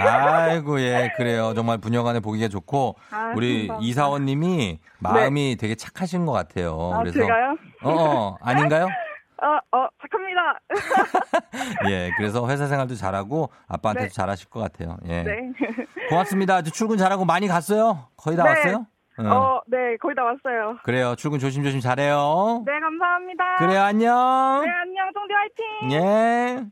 [0.00, 3.78] 아, 아이고 예 그래요 정말 부녀간에 보기가 좋고 아, 우리 감사합니다.
[3.80, 6.92] 이사원님이 마음이 되게 착하신 것 같아요.
[6.94, 7.56] 아, 그래서 제가요?
[7.82, 8.86] 어, 어 아닌가요?
[9.42, 10.60] 어, 어, 착합니다.
[11.90, 14.14] 예 그래서 회사 생활도 잘하고 아빠한테도 네.
[14.14, 14.96] 잘하실 것 같아요.
[15.06, 15.52] 예 네.
[16.08, 16.56] 고맙습니다.
[16.56, 18.08] 아주 출근 잘하고 많이 갔어요.
[18.16, 18.50] 거의 다 네.
[18.50, 18.86] 왔어요?
[19.18, 19.24] 어.
[19.24, 20.78] 어, 네, 거의 다 왔어요.
[20.84, 22.62] 그래요 출근 조심조심 잘해요.
[22.64, 23.56] 네, 감사합니다.
[23.58, 24.62] 그래요 안녕.
[24.64, 25.92] 네, 안녕, 송디 화이팅!
[25.92, 26.64] 예.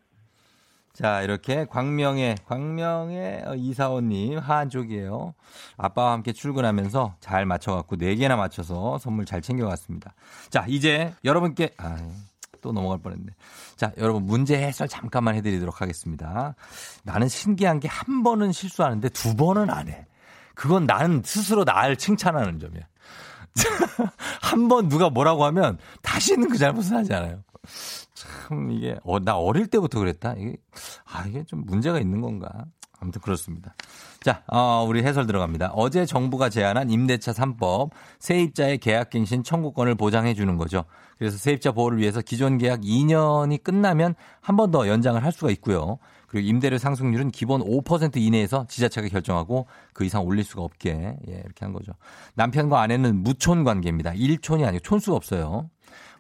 [0.93, 5.35] 자, 이렇게 광명의, 광명의 어, 이사원님, 하안 쪽이에요.
[5.79, 10.13] 아빠와 함께 출근하면서 잘 맞춰갖고 4개나 맞춰서 선물 잘 챙겨갔습니다.
[10.51, 11.97] 자, 이제 여러분께, 아,
[12.61, 13.27] 또 넘어갈 뻔했네.
[13.77, 16.55] 자, 여러분 문제 해설 잠깐만 해드리도록 하겠습니다.
[17.05, 20.07] 나는 신기한 게 한 번은 실수하는데 두 번은 안 해.
[20.55, 22.83] 그건 나는 스스로 나를 칭찬하는 점이야.
[24.43, 27.43] 한 번 누가 뭐라고 하면 다시는 그 잘못을 하지 않아요.
[28.15, 30.35] 참 이게 어, 나 어릴 때부터 그랬다.
[30.39, 30.57] 이게
[31.05, 32.65] 아 이게 좀 문제가 있는 건가?
[33.01, 33.75] 아무튼 그렇습니다.
[34.23, 35.73] 자, 어, 우리 해설 들어갑니다.
[35.75, 40.85] 어제 정부가 제안한 임대차 3법 세입자의 계약갱신 청구권을 보장해 주는 거죠.
[41.19, 45.99] 그래서 세입자 보호를 위해서 기존 계약 2년이 끝나면 한 번 더 연장을 할 수가 있고요.
[46.29, 51.65] 그리고 임대료 상승률은 기본 5% 이내에서 지자체가 결정하고 그 이상 올릴 수가 없게 예, 이렇게
[51.65, 51.93] 한 거죠.
[52.35, 54.13] 남편과 아내는 무촌 관계입니다.
[54.15, 55.69] 일촌이 아니고 촌수가 없어요.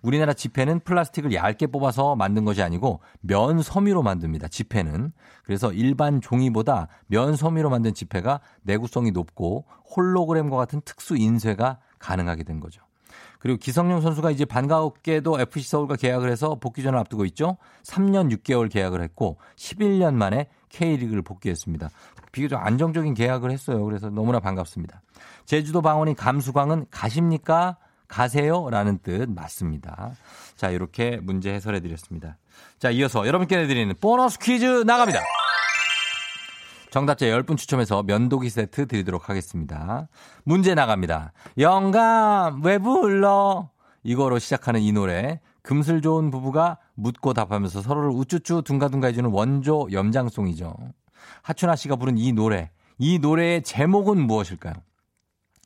[0.02, 4.48] 우리나라 지폐는 플라스틱을 얇게 뽑아서 만든 것이 아니고 면 섬유로 만듭니다.
[4.48, 5.12] 지폐는.
[5.44, 12.60] 그래서 일반 종이보다 면 섬유로 만든 지폐가 내구성이 높고 홀로그램과 같은 특수 인쇄가 가능하게 된
[12.60, 12.82] 거죠.
[13.40, 17.56] 그리고 기성용 선수가 이제 반가웠게도 FC 서울과 계약을 해서 복귀전을 앞두고 있죠.
[17.82, 21.90] 3년 6개월 계약을 했고 11년 만에 K리그를 복귀했습니다.
[22.32, 23.82] 비교적 안정적인 계약을 했어요.
[23.84, 25.02] 그래서 너무나 반갑습니다.
[25.46, 27.78] 제주도 방언인 감수광은 가십니까?
[28.10, 28.68] 가세요?
[28.70, 30.10] 라는 뜻 맞습니다.
[30.56, 32.36] 자, 이렇게 문제 해설해 드렸습니다.
[32.78, 35.20] 자, 이어서 여러분께 내드리는 보너스 퀴즈 나갑니다.
[36.90, 40.08] 정답자 10분 추첨해서 면도기 세트 드리도록 하겠습니다.
[40.42, 41.32] 문제 나갑니다.
[41.58, 43.70] 영감, 왜 불러?
[44.02, 45.40] 이거로 시작하는 이 노래.
[45.62, 50.74] 금슬 좋은 부부가 묻고 답하면서 서로를 우쭈쭈 둥가둥가 해주는 원조 염장송이죠.
[51.42, 52.70] 하춘아 씨가 부른 이 노래.
[52.98, 54.74] 이 노래의 제목은 무엇일까요?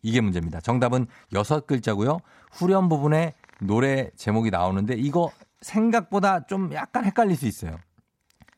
[0.05, 0.61] 이게 문제입니다.
[0.61, 2.19] 정답은 여섯 글자고요.
[2.53, 7.79] 후렴 부분에 노래 제목이 나오는데 이거 생각보다 좀 약간 헷갈릴 수 있어요.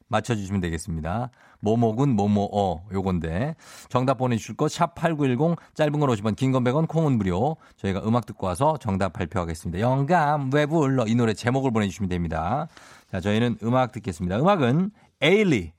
[0.09, 1.31] 맞춰주시면 되겠습니다.
[1.61, 3.57] 모목은 모모어 요건데
[3.89, 8.27] 정답 보내주실 것 샵 8910 짧은 건 50원 긴 건 100원 콩은 무료 저희가 음악
[8.27, 9.81] 듣고 와서 정답 발표하겠습니다.
[9.81, 12.69] 영감 왜 불러 이 노래 제목을 보내주시면 됩니다.
[13.11, 14.39] 자 저희는 음악 듣겠습니다.
[14.39, 14.91] 음악은
[15.23, 15.73] 에일리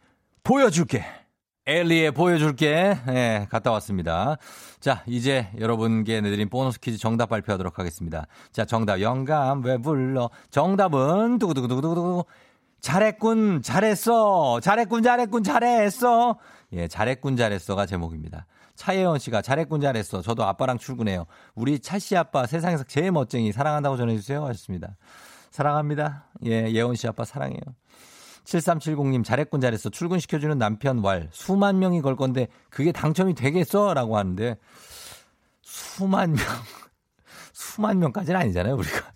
[0.44, 1.06] 보여줄게
[1.68, 2.98] 엘리의 보여줄게.
[3.10, 4.38] 예, 갔다 왔습니다.
[4.80, 8.26] 자, 이제 여러분께 내드린 보너스 퀴즈 정답 발표하도록 하겠습니다.
[8.54, 10.30] 자, 정답 영감 왜 불러?
[10.50, 12.24] 정답은 두구두구두구두구
[12.80, 14.62] 잘했군, 잘했어.
[14.62, 16.38] 잘했군, 잘했군, 잘했어.
[16.72, 18.46] 예, 잘했군, 잘했어가 제목입니다.
[18.76, 20.22] 차예원 씨가 잘했군, 잘했어.
[20.22, 21.26] 저도 아빠랑 출근해요.
[21.54, 24.46] 우리 차 씨 아빠 세상에서 제일 멋쟁이 사랑한다고 전해주세요.
[24.46, 24.96] 하셨습니다.
[25.52, 26.28] 사랑합니다.
[26.46, 27.60] 예, 예원 씨 아빠 사랑해요.
[28.48, 29.90] 7370님 잘했군 잘했어.
[29.90, 31.28] 출근시켜주는 남편 왈.
[31.32, 33.94] 수만 명이 걸 건데 그게 당첨이 되겠어?
[33.94, 34.56] 라고 하는데
[35.62, 36.40] 수만 명
[37.54, 39.12] 수만 명까지는 아니잖아요 우리가.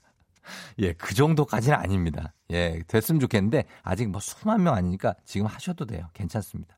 [0.79, 2.33] 예 그 정도까지는 아닙니다.
[2.51, 6.09] 예 됐으면 좋겠는데 아직 뭐 수만 명 아니니까 지금 하셔도 돼요.
[6.13, 6.77] 괜찮습니다.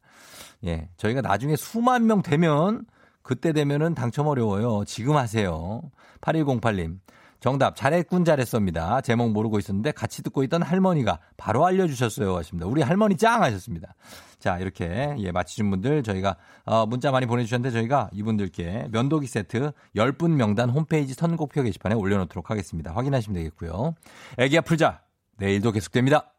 [0.66, 2.86] 예 저희가 나중에 수만 명 되면
[3.24, 4.84] 그때 되면은 당첨 어려워요.
[4.86, 5.82] 지금 하세요.
[6.22, 7.00] 8108님
[7.44, 9.02] 정답 잘했군 잘했습니다.
[9.02, 12.68] 제목 모르고 있었는데 같이 듣고 있던 할머니가 바로 알려주셨어요 하십니다.
[12.68, 13.96] 우리 할머니 짱 하셨습니다.
[14.40, 20.36] 자 이렇게 예 맞히신 분들 저희가 어, 문자 많이 보내주셨는데 저희가 이분들께 면도기 세트 10분
[20.36, 22.94] 명단 홈페이지 선곡표 게시판에 올려놓도록 하겠습니다.
[22.96, 23.94] 확인하시면 되겠고요.
[24.38, 25.02] 애기야 풀자
[25.36, 26.33] 내일도 계속됩니다.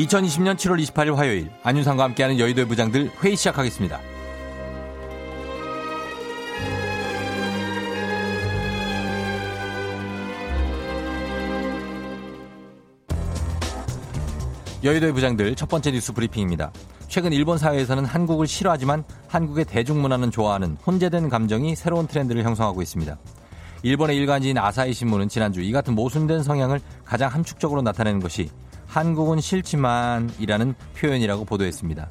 [0.00, 4.00] (2020년 7월 28일) 화요일 안윤상과 함께하는 여의도의 부장들 회의 시작하겠습니다.
[14.82, 16.72] 여의도의 부장들 첫 번째 뉴스 브리핑입니다.
[17.08, 23.18] 최근 일본 사회에서는 한국을 싫어하지만 한국의 대중문화는 좋아하는 혼재된 감정이 새로운 트렌드를 형성하고 있습니다.
[23.82, 28.48] 일본의 일간지인 아사히 신문은 지난주 이 같은 모순된 성향을 가장 함축적으로 나타내는 것이
[28.90, 32.08] 한국은 싫지만이라는 표현이라고 보도했습니다.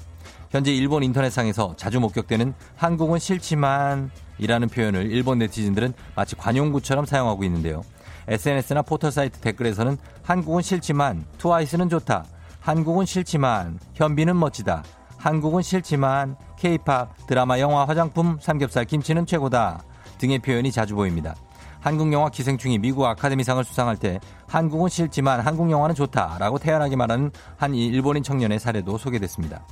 [0.49, 7.83] 현재 일본 인터넷상에서 자주 목격되는 한국은 싫지만이라는 표현을 일본 네티즌들은 마치 관용구처럼 사용하고 있는데요.
[8.29, 12.23] SNS나 포털 사이트 댓글에서는 한국은 싫지만 트와이스는 좋다.
[12.61, 14.83] 한국은 싫지만 현비는 멋지다.
[15.17, 19.83] 한국은 싫지만 케이팝, 드라마, 영화, 화장품, 삼겹살, 김치는 최고다.
[20.17, 21.35] 등의 표현이 자주 보입니다.
[21.79, 27.73] 한국 영화 기생충이 미국 아카데미상을 수상할 때 한국은 싫지만 한국 영화는 좋다라고 태연하게 말하는 한
[27.73, 29.65] 일본인 청년의 사례도 소개됐습니다.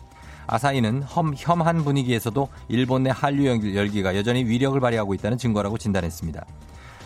[0.48, 6.46] 아사히는 험, 혐한 분위기에서도 일본 내 한류 열- 열기가 여전히 위력을 발휘하고 있다는 증거라고 진단했습니다.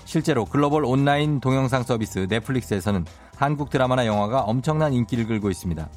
[0.05, 5.89] 실제로 글로벌 온라인 동영상 서비스 넷플릭스에서는 한국 드라마나 영화가 엄청난 인기를 끌고 있습니다.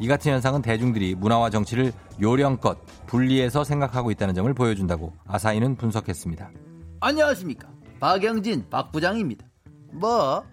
[0.00, 6.50] 이 같은 현상은 대중들이 문화와 정치를 요령껏 분리해서 생각하고 있다는 점을 보여준다고 아사히는 분석했습니다.
[7.00, 7.68] 안녕하십니까.
[8.00, 9.44] 박영진 박 부장입니다.
[9.92, 10.44] 뭐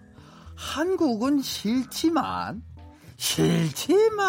[0.56, 2.62] 한국은 싫지만
[3.16, 4.26] 싫지만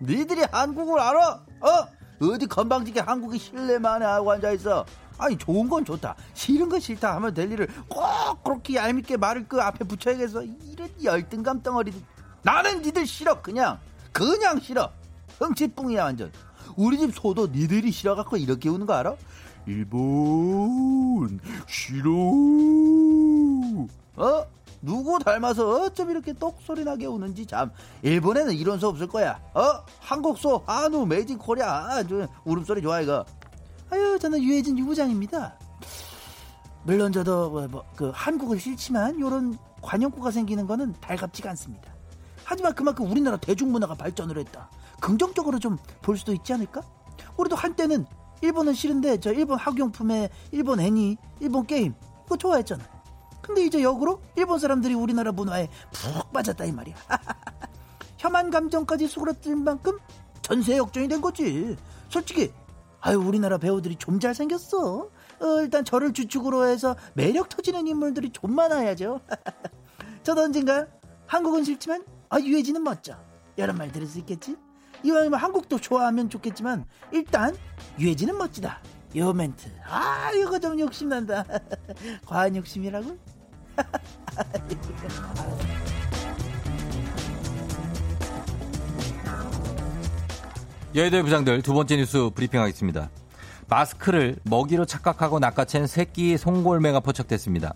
[0.00, 1.44] 니들이 한국을 알아?
[1.60, 1.86] 어?
[2.22, 4.84] 어디 건방지게 한국이 실내만 하고 앉아있어
[5.18, 9.60] 아니 좋은 건 좋다 싫은 건 싫다 하면 될 일을 꼭 그렇게 얄밉게 말을 그
[9.60, 12.00] 앞에 붙여야겠어 이런 열등감 덩어리들
[12.42, 13.78] 나는 니들 싫어 그냥
[14.12, 14.90] 그냥 싫어
[15.38, 16.32] 흥치뿡이야 완전
[16.76, 19.14] 우리 집 소도 니들이 싫어갖고 이렇게 우는 거 알아?
[19.66, 22.10] 일본 싫어
[24.16, 24.46] 어?
[24.84, 27.70] 누구 닮아서 어쩜 이렇게 똑소리 나게 우는지 참.
[28.02, 29.40] 일본에는 이런 소 없을 거야.
[29.54, 29.84] 어?
[30.00, 33.24] 한국 소 한우 amazing Korea 아주 울음소리 좋아 이거.
[33.90, 35.56] 아유 저는 유해진 유부장입니다.
[36.84, 41.92] 물론 저도 뭐, 뭐, 그 한국은 싫지만 요런 관용구가 생기는 거는 달갑지가 않습니다.
[42.44, 44.68] 하지만 그만큼 우리나라 대중문화가 발전을 했다.
[45.00, 46.82] 긍정적으로 좀 볼 수도 있지 않을까?
[47.36, 48.04] 우리도 한때는
[48.42, 52.84] 일본은 싫은데 저 일본 학용품에 일본 애니, 일본 게임 그거 좋아했잖아.
[53.40, 56.94] 근데 이제 역으로 일본 사람들이 우리나라 문화에 푹 빠졌다 이 말이야.
[58.18, 59.98] 혐한 감정까지 수그러뜨릴 만큼
[60.42, 61.76] 전세 역전이 된 거지.
[62.08, 62.52] 솔직히
[63.00, 65.08] 아유 우리나라 배우들이 좀 잘 생겼어.
[65.40, 69.20] 어, 일단 저를 주축으로 해서 매력 터지는 인물들이 좀 많아야죠.
[70.22, 70.86] 저도 언젠가
[71.26, 73.16] 한국은 싫지만 아 유해진은 멋져.
[73.56, 74.56] 이런 말 들을 수 있겠지?
[75.04, 77.54] 이왕이면 한국도 좋아하면 좋겠지만 일단
[77.98, 78.80] 유해진은 멋지다.
[79.16, 79.68] 요 멘트.
[79.86, 81.44] 아 이거 좀 욕심난다.
[82.26, 83.16] 과한 욕심이라고?
[90.94, 93.10] 여의도의 부장들 두 번째 뉴스 브리핑하겠습니다.
[93.68, 97.74] 마스크를 먹이로 착각하고 낚아챈 새끼 송골매가 포착됐습니다.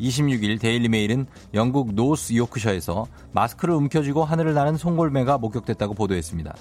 [0.00, 6.54] 26일 데일리메일은 영국 노스 요크셔에서 마스크를 움켜쥐고 하늘을 나는 송골매가 목격됐다고 보도했습니다.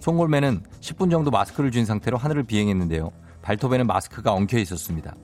[0.00, 3.10] 송골매는 10분 정도 마스크를 쥔 상태로 하늘을 비행했는데요.
[3.42, 5.14] 발톱에는 마스크가 엉켜 있었습니다.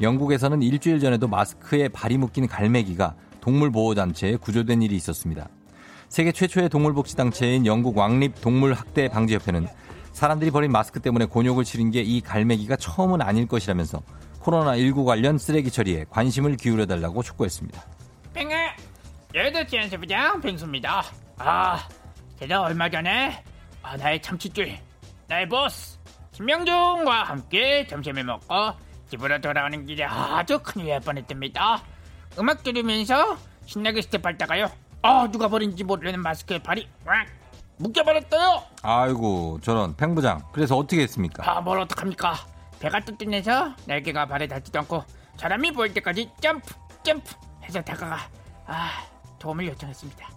[0.00, 5.48] 영국에서는 일주일 전에도 마스크에 발이 묶인 갈매기가 동물보호단체에 구조된 일이 있었습니다.
[6.08, 9.66] 세계 최초의 동물복지단체인 영국 왕립 동물학대 방지협회는
[10.12, 14.02] 사람들이 버린 마스크 때문에 곤욕을 치른 게 이 갈매기가 처음은 아닐 것이라면서
[14.42, 17.82] 코로나19 관련 쓰레기 처리에 관심을 기울여달라고 촉구했습니다.
[18.34, 18.50] 뺑아
[19.34, 21.02] 여의도 지연세부장 펭수입니다.
[21.38, 21.88] 아
[22.38, 23.42] 제가 얼마 전에
[23.82, 24.76] 아, 나의 참치줄
[25.28, 25.98] 나의 보스
[26.32, 28.54] 김명중과 함께 점심을 먹고
[29.08, 31.82] 집으로 돌아오는 길에 아주 큰일 날 뻔했답니다.
[32.38, 34.70] 음악 들으면서 신나게 스텝 밟다가요
[35.02, 37.26] 아 누가 버린지 모르는 마스크에 발이 왁
[37.78, 38.62] 묶여버렸어요.
[38.82, 40.42] 아이고 저런 펭부장.
[40.52, 41.42] 그래서 어떻게 했습니까?
[41.50, 42.34] 아 뭘 어떡합니까
[42.82, 45.04] 배가 뚜뚜해서 날개가 발에 닿지도 않고
[45.36, 48.18] 사람이 보일 때까지 점프 점프 해서 다가가
[48.66, 48.90] 아
[49.38, 50.28] 도움을 요청했습니다.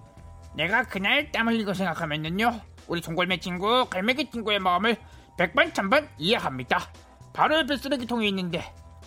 [0.53, 4.95] 내가 그날 땀 흘리고 생각하면은요 우리 송골매 친구 갈매기 친구의 마음을
[5.39, 6.91] 백번 천번 이해합니다.
[7.34, 8.63] 바로 옆에 쓰레기통이 있는데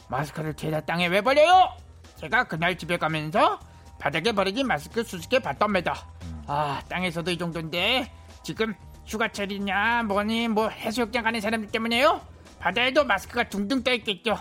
[0.08, 1.76] 마스크를 죄다 땅에 왜 버려요?
[2.16, 3.60] 제가 그날 집에 가면서
[4.00, 6.08] 바닥에 버려진 마스크 수습해 봤답니다.
[6.48, 8.10] 아 땅에서도 이 정도인데
[8.42, 8.74] 지금
[9.06, 12.20] 휴가철이냐 뭐니 뭐 해수욕장 가는 사람들 때문에요
[12.60, 14.36] 바다에도 마스크가 둥둥 떠 있겠죠.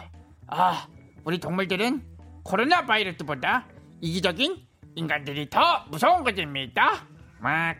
[0.47, 0.87] 아
[1.23, 2.01] 우리 동물들은
[2.43, 3.67] 코로나 바이러스보다
[4.01, 4.57] 이기적인
[4.95, 7.05] 인간들이 더 무서운 것입니다.
[7.39, 7.75] 막.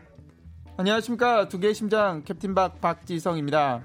[0.80, 1.48] 안녕하십니까.
[1.48, 3.82] 두 개의 심장 캡틴 박 박지성입니다.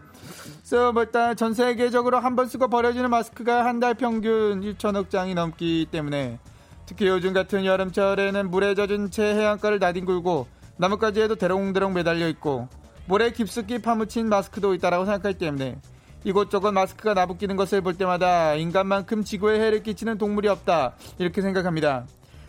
[0.58, 5.34] 그래서 뭐 일단 전 세계적으로 한 번 쓰고 버려지는 마스크가 한 달 평균 1천억 장이
[5.34, 6.38] 넘기 때문에
[6.84, 12.68] 특히 요즘 같은 여름철에는 물에 젖은 채 해안가를 나뒹굴고 나뭇가지에도 대롱대롱 매달려 있고
[13.06, 15.78] 모래 깊숙이 파묻힌 마스크도 있다라고 생각하기 때문에
[16.24, 22.06] 이곳저곳 마스크가 나부끼는 것을 볼 때마다 인간만큼 지구에 해를 끼치는 동물이 없다 이렇게 생각합니다.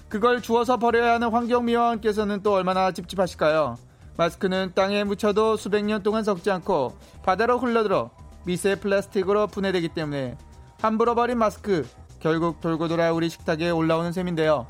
[0.10, 3.78] 그걸 주워서 버려야 하는 환경미화원께서는 또 얼마나 찝찝하실까요?
[4.16, 8.12] 마스크는 땅에 묻혀도 수백 년 동안 썩지 않고 바다로 흘러들어
[8.46, 10.38] 미세 플라스틱으로 분해되기 때문에
[10.80, 11.88] 함부로 버린 마스크
[12.20, 14.68] 결국 돌고 돌아 우리 식탁에 올라오는 셈인데요.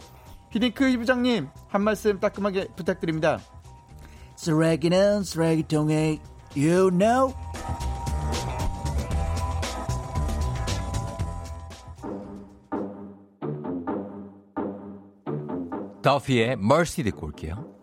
[0.52, 3.40] 피니크 이 부장님 한 말씀 따끔하게 부탁드립니다.
[4.36, 6.20] 쓰레기는 쓰레기통에
[6.56, 7.34] you know
[16.04, 17.83] 더피의 Mercy 듣고 올게요.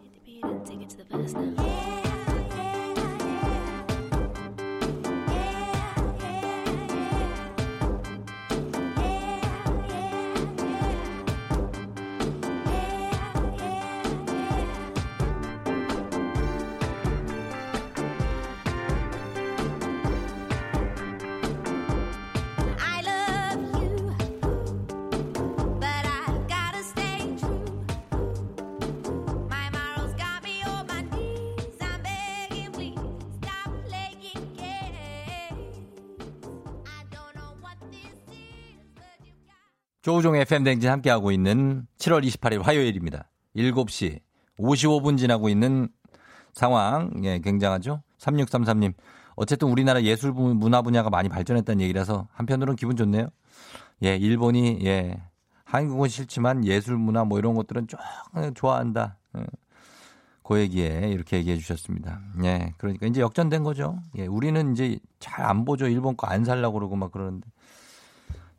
[40.03, 43.29] 조우종의 FM댕진 함께하고 있는 7월 28일 화요일입니다.
[43.57, 44.21] 7시
[44.59, 45.89] 55분 지나고 있는
[46.53, 48.03] 상황, 예, 굉장하죠?
[48.19, 48.95] 3633님.
[49.37, 53.29] 어쨌든 우리나라 예술 분- 문화 분야가 많이 발전했다는 얘기라서 한편으로는 기분 좋네요.
[54.03, 55.21] 예, 일본이, 예,
[55.65, 57.99] 한국은 싫지만 예술 문화 뭐 이런 것들은 쭉
[58.55, 59.19] 좋아한다.
[59.39, 59.45] 예.
[60.43, 62.21] 그 얘기에 이렇게 얘기해 주셨습니다.
[62.43, 64.01] 예, 그러니까 이제 역전된 거죠.
[64.17, 65.87] 예, 우리는 이제 잘 안 보죠.
[65.87, 67.47] 일본 거 안 살려고 그러고 막 그러는데.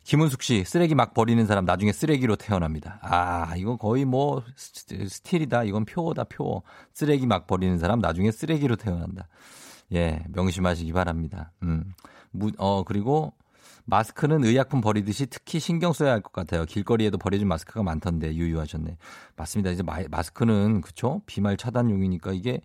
[0.03, 2.99] 김은숙 씨, 쓰레기 막 버리는 사람 나중에 쓰레기로 태어납니다.
[3.03, 5.63] 아, 이거 거의 뭐 스- 스틸이다.
[5.65, 6.63] 이건 표어다, 표어.
[6.93, 9.27] 쓰레기 막 버리는 사람 나중에 쓰레기로 태어난다.
[9.93, 11.51] 예, 명심하시기 바랍니다.
[11.63, 11.93] 음.
[12.31, 13.33] 무, 어, 그리고
[13.85, 16.65] 마스크는 의약품 버리듯이 특히 신경 써야 할 것 같아요.
[16.65, 18.97] 길거리에도 버려진 마스크가 많던데 유유하셨네.
[19.35, 19.69] 맞습니다.
[19.71, 21.21] 이제 마, 마스크는 그쵸?
[21.25, 22.61] 비말 차단용이니까 이게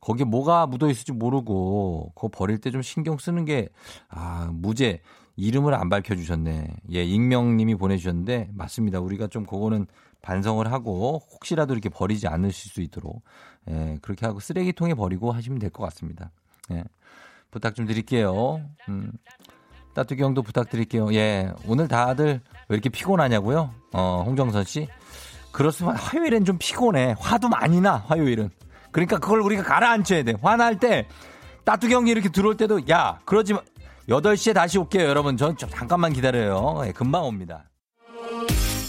[0.00, 3.68] 거기에 뭐가 묻어 있을지 모르고 그거 버릴 때 좀 신경 쓰는 게
[4.08, 5.00] 아, 무죄.
[5.36, 6.68] 이름을 안 밝혀주셨네.
[6.92, 9.00] 예, 익명님이 보내주셨는데, 맞습니다.
[9.00, 9.86] 우리가 좀 그거는
[10.20, 13.22] 반성을 하고, 혹시라도 이렇게 버리지 않으실 수 있도록,
[13.70, 16.30] 예, 그렇게 하고 쓰레기통에 버리고 하시면 될 것 같습니다.
[16.70, 16.84] 예,
[17.50, 18.60] 부탁 좀 드릴게요.
[18.88, 19.12] 음,
[19.94, 21.12] 따뚜기 형도 부탁드릴게요.
[21.14, 23.74] 예, 오늘 다들 왜 이렇게 피곤하냐고요?
[23.92, 24.88] 어, 홍정선 씨.
[25.50, 27.14] 그렇지만 화요일엔 좀 피곤해.
[27.18, 28.50] 화도 많이 나, 화요일은.
[28.90, 30.34] 그러니까 그걸 우리가 가라앉혀야 돼.
[30.40, 31.06] 화날 때,
[31.64, 33.60] 따뚜기 형이 이렇게 들어올 때도, 야, 그러지 마.
[34.08, 35.36] 8시에 다시 올게요, 여러분.
[35.36, 36.82] 전 좀 잠깐만 기다려요.
[36.86, 37.70] 예, 금방 옵니다.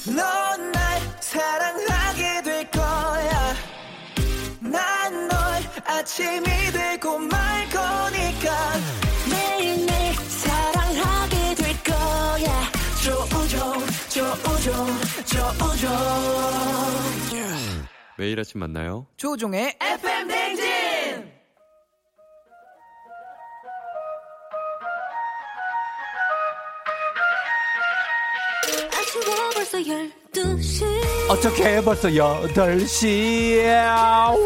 [0.08, 3.54] 넌날 사랑하게 될 거야.
[4.62, 8.74] 난널 아침이 되고 말 거니까.
[9.30, 12.72] 매일매일 사랑하게 될 거야.
[13.04, 13.74] 조우종,
[14.10, 14.88] 조우종,
[15.26, 15.90] 조우종.
[18.18, 19.08] 매일 아침 만나요.
[19.18, 20.83] 조우종의 FM 댕진!
[31.30, 33.86] 어떻게 벌써 8시야.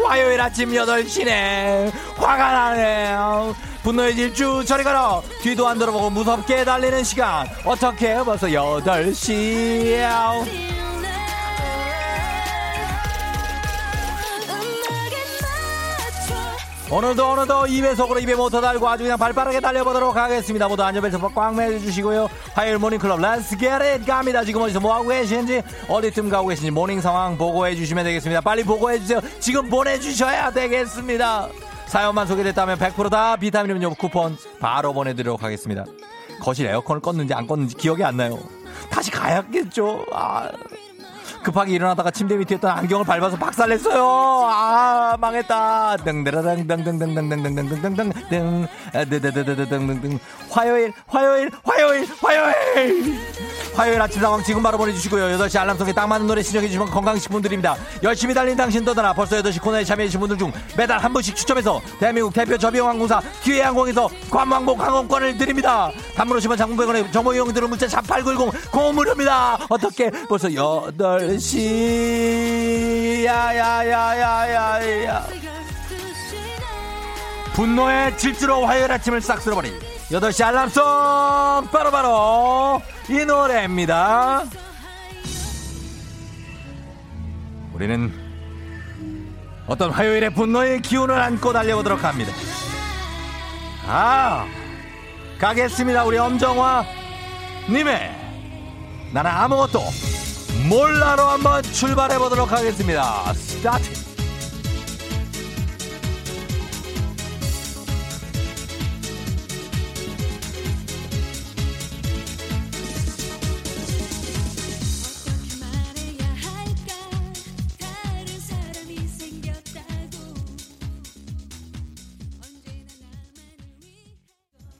[0.04, 1.90] 화요일 아침 8시네.
[2.16, 3.56] 화가 나네요.
[3.82, 5.22] 분노의 질주 저리 가라.
[5.42, 7.48] 뒤도 안 돌아보고 무섭게 달리는 시간.
[7.64, 10.77] 어떻게 벌써 8시
[16.90, 20.68] 오늘도 오늘도 입에 속으로 입에 모터 달고 아주 그냥 발빠르게 달려보도록 하겠습니다.
[20.68, 22.28] 모두 안전벨트 꽉 매주시고요.
[22.54, 24.42] 화요일 모닝클럽 let's get it 갑니다.
[24.42, 28.40] 지금 어디서 뭐하고 계신지 어디쯤 가고 계신지 모닝 상황 보고해 주시면 되겠습니다.
[28.40, 29.20] 빨리 보고해 주세요.
[29.38, 31.48] 지금 보내주셔야 되겠습니다.
[31.88, 35.84] 사연만 소개됐다면 100%다 비타민 음료 쿠폰 바로 보내드리도록 하겠습니다.
[36.40, 38.38] 거실 에어컨을 껐는지 안 껐는지 기억이 안 나요.
[38.90, 40.06] 다시 가야겠죠.
[40.12, 40.48] 아.
[41.42, 44.04] 급하게 일어나다가 침대 밑에 있던 안경을 밟아서 박살냈어요.
[44.04, 45.96] 아, 망했다.
[45.98, 48.12] 등드라당당당당당당당당당당당
[48.92, 50.18] 드드드드드등등등
[50.50, 53.18] 화요일, 화요일, 화요일, 화요일.
[53.74, 55.38] 화요일 아침 상황 지금 바로 보내주시고요.
[55.38, 57.76] 8시 알람 속에 딱 맞는 노래 신청해주시면 건강식품 드립니다.
[58.02, 59.12] 열심히 달린 당신 떠나라.
[59.12, 64.80] 벌써 8시 코너에 참여해주신 분들 중 매달 한 분씩 추첨해서 대한민국 대표 저비용항공사 기회항공에서 관광복
[64.80, 65.92] 항공권을 드립니다.
[66.16, 69.58] 단문 오시면 장문백원에 정보 이용들은 문자 샵8910 공무료입니다.
[69.68, 70.56] 어떻게 벌써 8
[71.36, 75.26] 시 야야야야야야
[77.54, 79.78] 분노의 질주로 화요일 아침을 싹 쓸어버린
[80.10, 80.82] 8시 알람송
[81.70, 84.44] 바로 바로 이 노래입니다.
[87.74, 88.12] 우리는
[89.66, 92.32] 어떤 화요일의 분노의 기운을 안고 달려보도록 합니다.
[93.86, 94.46] 아,
[95.38, 96.04] 가겠습니다.
[96.04, 96.84] 우리 엄정화
[97.68, 98.16] 님의
[99.12, 99.80] 나는 아무것도
[100.68, 103.32] 몰라로 한번 출발해 보도록 하겠습니다.
[103.32, 104.06] 스타트!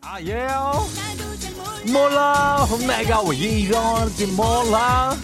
[0.02, 0.86] 아, 예요?
[1.86, 5.16] 몰라, 내가 왜 이런지 몰라.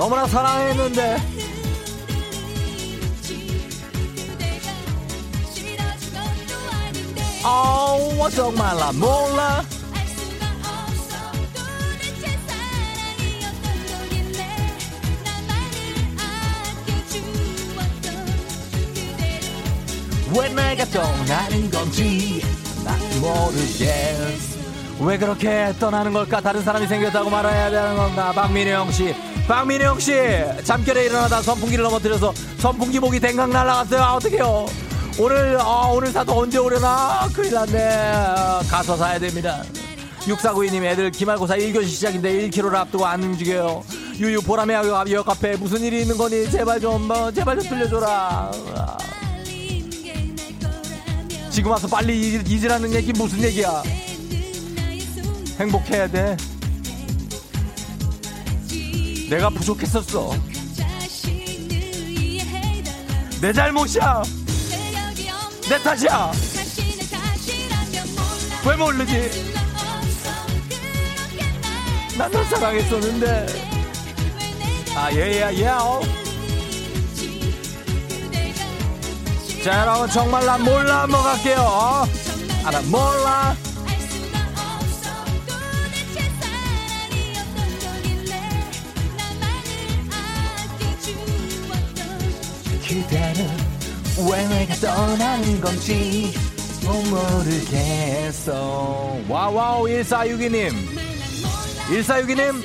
[0.00, 1.16] 너무나 사랑했는데.
[7.44, 9.62] 어, 정말 나 몰라.
[20.34, 22.42] 왜 내가 떠나는 건지
[22.82, 24.60] 난 모르겠어.
[25.00, 26.40] 왜 그렇게 떠나는 걸까?
[26.40, 28.32] 다른 사람이 생겼다고 말해야 되는 건가?
[28.32, 29.29] 박민영 씨.
[29.50, 30.12] 박민영 씨.
[30.62, 34.00] 잠결에 일어나다 선풍기를 넘어뜨려서 선풍기 목이 댕강 날라갔어요.
[34.00, 34.66] 아, 어떡해요.
[35.18, 37.28] 오늘, 아, 오늘 사도 언제 오려나?
[37.34, 37.78] 큰일 났네.
[38.36, 39.60] 아, 가서 사야 됩니다.
[40.20, 43.82] 6492님 애들 기말고사 1교시 시작인데 1km를 앞두고 안 움직여요.
[44.20, 46.48] 유유 보람의 역, 역 앞에 무슨 일이 있는 거니?
[46.48, 48.52] 제발 좀, 뭐, 제발 좀 들려줘라.
[48.76, 48.98] 아.
[51.50, 53.82] 지금 와서 빨리 잊- 잊으라는 얘기 무슨 얘기야?
[55.58, 56.36] 행복해야 돼.
[59.30, 60.34] 내가 부족했었어.
[63.40, 64.22] 내 잘못이야.
[65.68, 66.32] 내 탓이야.
[68.66, 69.52] 왜 모르지?
[72.18, 73.46] 난 널 사랑했었는데.
[74.96, 75.64] 아, 예야, 예.
[79.62, 82.06] 자, 여러분, 정말 난 몰라 한번 갈게요.
[82.64, 83.56] 아, 나 몰라.
[92.90, 93.46] 그대는
[94.28, 96.34] 왜 내가 떠나는 건지
[97.08, 98.52] 모르겠어.
[99.28, 100.72] 와와우 1462님.
[101.88, 102.64] 1462님.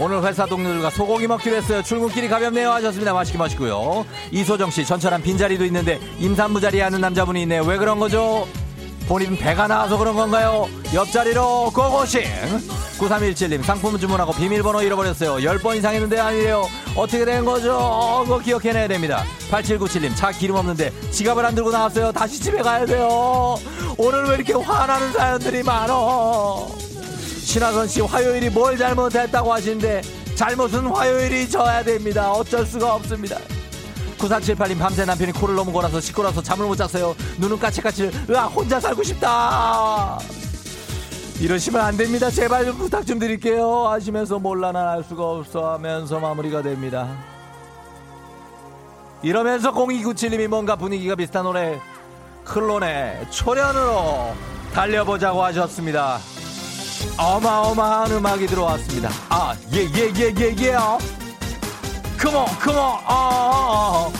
[0.00, 1.82] 오늘 회사 동료들과 소고기 먹기로 했어요.
[1.84, 3.14] 출근길이 가볍네요 하셨습니다.
[3.14, 4.04] 맛있게 마시고요.
[4.32, 7.62] 이소정 씨, 전처럼 빈자리도 있는데 임산부 자리에 하는 남자분이 있네요.
[7.62, 8.48] 왜 그런 거죠?
[9.08, 10.68] 본인 배가 나와서 그런 건가요?
[10.92, 12.22] 옆자리로 고고싱.
[12.98, 15.36] 9317님 상품 주문하고 비밀번호 잃어버렸어요.
[15.36, 16.66] 10번 이상 했는데 아니래요.
[16.94, 17.74] 어떻게 된 거죠?
[17.74, 19.24] 어, 그거 기억해내야 됩니다.
[19.50, 22.12] 8797님 차 기름 없는데 지갑을 안 들고 나왔어요.
[22.12, 23.56] 다시 집에 가야 돼요.
[23.96, 26.68] 오늘 왜 이렇게 화나는 사연들이 많어?
[27.40, 30.02] 신하선 씨 화요일이 뭘 잘못했다고 하시는데
[30.34, 32.30] 잘못은 화요일이 져야 됩니다.
[32.30, 33.38] 어쩔 수가 없습니다
[34.18, 37.14] 9478님 밤새 남편이 코를 너무 골아서 시끄러워서 잠을 못 잤어요.
[37.38, 38.10] 눈은 까칠까칠.
[38.30, 40.18] 으아 혼자 살고 싶다.
[41.40, 42.30] 이러시면 안 됩니다.
[42.30, 43.86] 제발 좀 부탁 좀 드릴게요.
[43.88, 47.08] 하시면서 몰라 난 알 수가 없어 하면서 마무리가 됩니다.
[49.22, 51.80] 이러면서 0297님이 뭔가 분위기가 비슷한 노래
[52.44, 54.32] 클론의 초련으로
[54.72, 56.18] 달려보자고 하셨습니다.
[57.18, 59.10] 어마어마한 음악이 들어왔습니다.
[59.28, 60.76] 아, 예, 예, 예, 예, 예.
[62.18, 63.00] Come on, come on.
[63.06, 64.10] 아,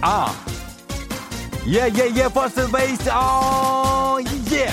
[0.00, 0.34] 아, 아.
[1.66, 3.10] 예, 예, 예, first base.
[3.10, 4.16] 아,
[4.52, 4.68] 예.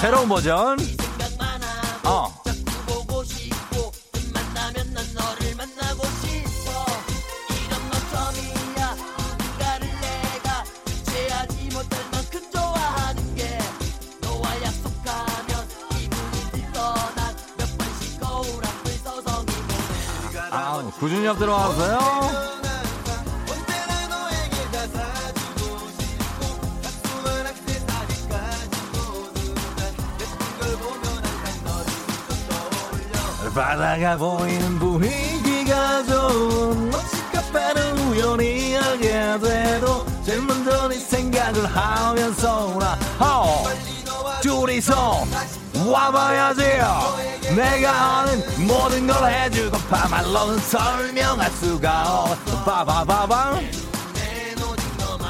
[0.00, 0.76] 새로운 버전.
[2.04, 2.41] 어.
[20.84, 22.52] 아, 구준엽 들어왔어요.
[33.54, 42.98] 바다가 보이는 분위기가 좋은 멋진 카페를 우연히 알게 돼도 제일 먼저 네 생각을 하면서 나
[43.20, 43.64] 어,
[44.40, 45.26] 둘이서
[45.86, 52.64] 와봐야지 내가 아는 모든 걸 해주고 파말로는 설명할 수가 없어.
[52.64, 53.60] 바바바바.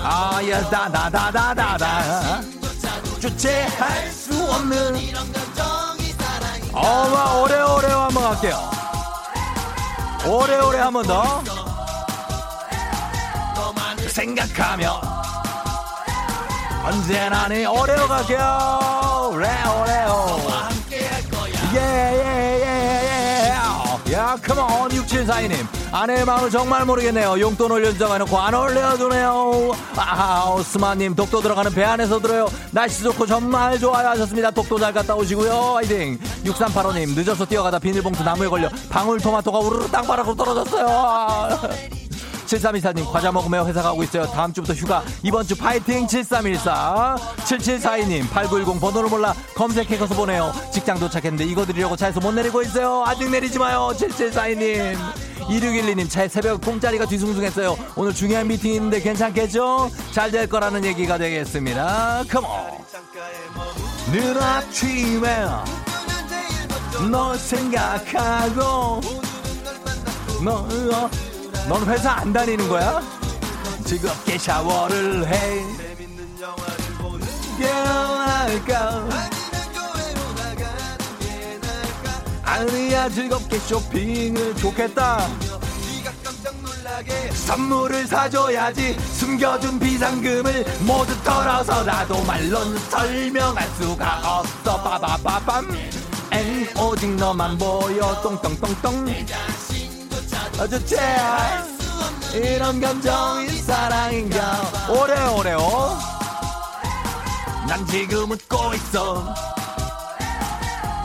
[0.04, 2.40] 아야 다다다다다다.
[3.20, 5.12] 주체할 수 없는.
[6.74, 8.70] 어마 오래오래 한번 갈게요.
[10.26, 11.42] 오래오래 한 번 더.
[14.08, 15.00] 생각하며.
[16.84, 19.28] 언제나 네 오래오 갈게요.
[19.32, 20.51] 오래오래오
[24.32, 25.66] 야 컴온 6742님.
[25.92, 27.38] 아내의 마음을 정말 모르겠네요.
[27.38, 29.72] 용돈 올려주자고 해놓고 안 올려주네요.
[29.96, 32.48] 아우 스마님 독도 들어가는 배 안에서 들어요.
[32.70, 34.50] 날씨 좋고 정말 좋아요 하셨습니다.
[34.50, 35.52] 독도 잘 갔다 오시고요.
[35.74, 36.18] 화이팅!
[36.44, 41.58] 6385님 늦어서 뛰어가다 비닐봉투 나무에 걸려 방울토마토가 우르르 땅바닥으로 떨어졌어요
[42.56, 44.26] 7324님 과자 먹으며 회사 가고 있어요.
[44.26, 45.02] 다음 주부터 휴가.
[45.22, 47.16] 이번 주 파이팅 7314.
[47.38, 50.52] 7742님 8910 번호를 몰라 검색해서 보내요.
[50.72, 53.04] 직장 도착했는데 이거 드리려고 차에서 못 내리고 있어요.
[53.06, 53.90] 아직 내리지 마요.
[53.96, 54.96] 7742님.
[55.42, 57.76] 2612님 차에 새벽 꿈자리가 뒤숭숭했어요.
[57.96, 59.90] 오늘 중요한 미팅 있는데 괜찮겠죠?
[60.12, 62.24] 잘 될 거라는 얘기가 되겠습니다.
[62.30, 62.48] 컴온.
[64.12, 65.46] 늘 아침에
[67.10, 69.00] 널 생각하고
[70.44, 71.10] 너, 어,
[71.68, 73.00] 넌 회사 안 다니는 거야?
[73.84, 75.64] 즐겁게 샤워를 해.
[77.58, 79.08] 깨어날까?
[82.44, 85.26] 아니야 즐겁게 쇼핑을 좋겠다.
[87.32, 88.98] 선물을 사줘야지.
[89.14, 94.82] 숨겨둔 비상금을 모두 털어서 나도 말로는 설명할 수가 없어.
[94.82, 95.68] 빠바바밤.
[96.32, 98.20] 엥 오직 너만 보여.
[98.22, 99.06] 똥똥똥똥
[100.62, 100.96] 어쩌지
[102.34, 105.98] 이런 감정이 사랑인가 오래오래오.
[107.68, 109.34] 난 지금 웃고 있어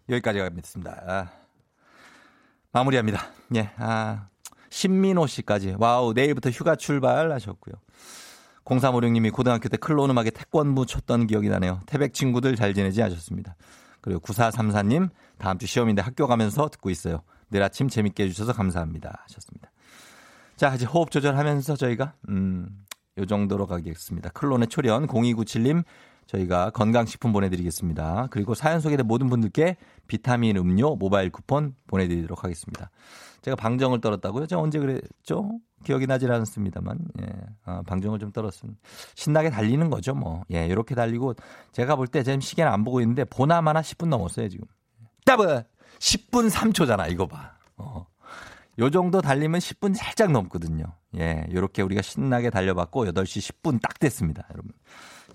[0.09, 1.28] 여기까지 가겠습니다 아,
[2.72, 4.28] 마무리합니다 예 아
[4.76, 5.76] 신민호 씨까지.
[5.80, 7.76] wow, 내일부터 휴가 출발 하셨고요.
[8.65, 11.80] 0356님이 고등학교 때 클론 음악에 태권무 쳤던 기억이 나네요.
[11.86, 13.55] 태백 친구들 잘 지내지 하셨습니다.
[14.01, 17.21] 그리고 9434님, 다음 주 시험인데 학교 가면서 듣고 있어요.
[17.47, 19.23] 내일 아침 재밌게 해주셔서 감사합니다.
[19.23, 19.71] 하셨습니다.
[20.57, 22.67] 자, 이제 호흡 조절하면서 저희가, 음,
[23.17, 24.30] 요 정도로 가겠습니다.
[24.32, 25.86] 클론의 초련 0297님,
[26.28, 28.28] 저희가 건강식품 보내드리겠습니다.
[28.30, 32.89] 그리고 사연 소개된 모든 분들께 비타민 음료 모바일 쿠폰 보내드리도록 하겠습니다.
[33.46, 34.48] 제가 방정을 떨었다고요?
[34.48, 35.60] 제가 언제 그랬죠?
[35.84, 37.28] 기억이 나질 않습니다만, 예.
[37.64, 38.80] 아, 방정을 좀 떨었습니다.
[39.14, 40.41] 신나게 달리는 거죠, 뭐.
[40.52, 41.36] 예, 이렇게 달리고,
[41.72, 44.66] 제가 볼 때 지금 시계는 안 보고 있는데, 보나마나 10분 넘었어요, 지금.
[45.26, 45.62] 따브!
[46.00, 47.54] 10분 3초잖아, 이거 봐.
[47.78, 48.08] 어.
[48.80, 50.86] 요 정도 달리면 10분 살짝 넘거든요.
[51.20, 54.72] 예, 요렇게 우리가 신나게 달려봤고, 8시 10분 딱 됐습니다, 여러분.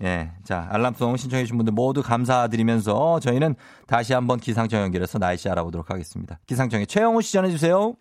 [0.03, 0.31] 예.
[0.43, 3.55] 자, 알람송 신청해주신 분들 모두 감사드리면서 저희는
[3.87, 6.39] 다시 한번 기상청 연결해서 날씨 알아보도록 하겠습니다.
[6.47, 7.95] 기상청에 최영우 씨 전해주세요.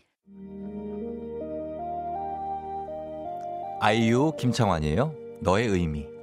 [3.81, 5.15] 아이유 김창완이에요.
[5.41, 6.20] 너의 의미.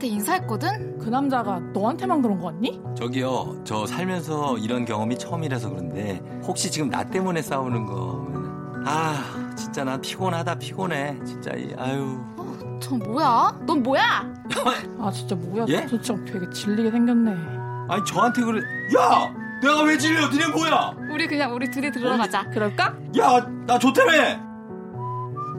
[0.00, 0.98] 나한테 인사했거든?
[0.98, 2.80] 그 남자가 너한테만 그런 거 같니?
[2.96, 9.84] 저기요, 저 살면서 이런 경험이 처음이라서 그런데 혹시 지금 나 때문에 싸우는 거면 아, 진짜
[9.84, 11.18] 나 피곤하다 피곤해.
[11.24, 12.18] 진짜 이 아유.
[12.80, 13.54] 저 뭐야?
[13.66, 14.32] 넌 뭐야?
[14.98, 15.66] 아, 진짜 뭐야.
[15.68, 15.86] 예?
[15.86, 17.30] 저 진짜 되게 질리게 생겼네.
[17.90, 18.62] 아니 저한테 그래.
[18.98, 19.30] 야,
[19.62, 20.28] 내가 왜 질려?
[20.30, 20.94] 니네 뭐야?
[21.12, 22.48] 우리 그냥 우리 둘이 들어가자.
[22.50, 22.96] 그럴까?
[23.18, 24.48] 야, 나 좋다며.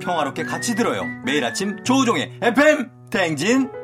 [0.02, 1.04] 평화롭게 같이 들어요.
[1.24, 3.81] 매일 아침 조우종의 FM 탱진.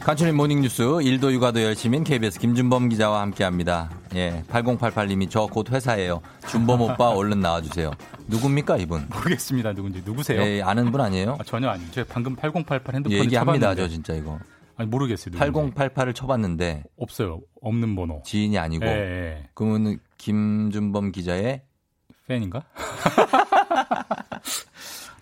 [0.00, 4.01] 간추린 모닝뉴스 일도 육아도 열심인 KBS 김준범 기자와 함께합니다.
[4.14, 6.20] 예, 8088님이 저 곧 회사예요.
[6.48, 7.90] 준범 오빠 얼른 나와주세요.
[8.28, 9.06] 누굽니까 이분?
[9.12, 9.72] 모르겠습니다.
[9.72, 10.40] 누군지 누구세요?
[10.42, 11.36] 예, 아는 분 아니에요?
[11.38, 11.90] 아, 전혀 아니에요.
[11.90, 14.38] 제가 방금 8088 핸드폰을 얘기합니다, 쳐봤는데 저 진짜 이거.
[14.76, 15.34] 아니 모르겠어요.
[15.34, 17.40] 8088을 쳐봤는데 없어요.
[17.60, 18.22] 없는 번호.
[18.24, 18.86] 지인이 아니고.
[18.86, 19.48] 예, 예.
[19.54, 21.62] 그러면 김준범 기자의
[22.26, 22.62] 팬인가?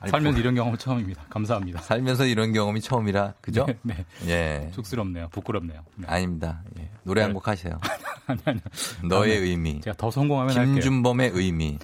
[0.00, 1.22] 아니, 살면서 뭐- 이런 경험 처음입니다.
[1.28, 1.80] 감사합니다.
[1.82, 3.66] 살면서 이런 경험이 처음이라 그죠?
[3.82, 4.04] 네.
[4.26, 4.70] 예.
[4.72, 5.28] 쑥스럽네요.
[5.30, 5.82] 부끄럽네요.
[5.96, 6.06] 네.
[6.08, 6.62] 아닙니다.
[6.78, 6.88] 예.
[7.04, 7.78] 노래 한 곡 하세요.
[8.26, 8.60] 아니 아니.
[9.08, 9.80] 너의 의미.
[9.80, 10.54] 제가 더 성공하면.
[10.54, 11.78] 김준범의 의미.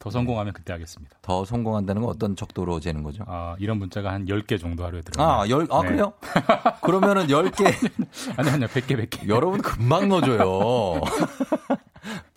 [0.00, 1.16] 더더 성공하면 그때 하겠습니다.
[1.22, 3.24] 더 성공한다는 건 어떤 척도로 재는 거죠?
[3.26, 5.26] 아, 이런 문자가 한 10개 정도 하루에 들어요.
[5.28, 5.88] 아, 열, 아, 네.
[5.88, 6.12] 그래요?
[6.84, 7.66] 그러면은 10개.
[8.36, 8.68] 아니, 아니요.
[8.68, 9.28] 100개, 100개.
[9.28, 11.00] 여러분 금방 넣어줘요.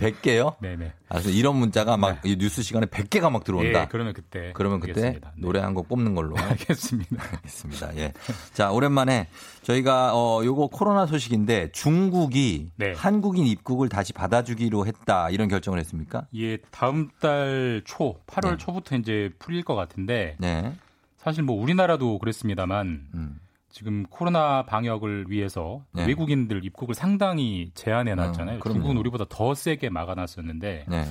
[0.02, 0.56] 100개요?
[0.62, 0.93] 네네.
[1.10, 3.82] 아, 이런 문자가 막이 뉴스 시간에 100개가 막 들어온다.
[3.84, 4.52] 예, 그러면 그때.
[4.54, 5.02] 그러면 그때.
[5.12, 5.20] 네.
[5.36, 6.36] 노래 한 곡 뽑는 걸로.
[6.39, 7.24] 알겠습니다.
[7.32, 7.95] 알겠습니다.
[7.97, 8.14] 예.
[8.54, 9.28] 자, 오랜만에
[9.64, 12.93] 저희가 어 요거 코로나 소식인데 중국이 네.
[12.95, 15.30] 한국인 입국을 다시 받아주기로 했다.
[15.30, 16.26] 이런 결정을 했습니까?
[16.36, 18.58] 예, 다음 달 초, 8월 네.
[18.58, 20.74] 초부터 이제 풀릴 것 같은데 네.
[21.18, 23.39] 사실 뭐 우리나라도 그랬습니다만 음.
[23.72, 26.05] 지금 코로나 방역을 위해서 네.
[26.05, 28.57] 외국인들 입국을 상당히 제한해 놨잖아요.
[28.57, 28.80] 어, 그럼요.
[28.80, 31.05] 중국은 우리보다 더 세게 막아놨었는데 네.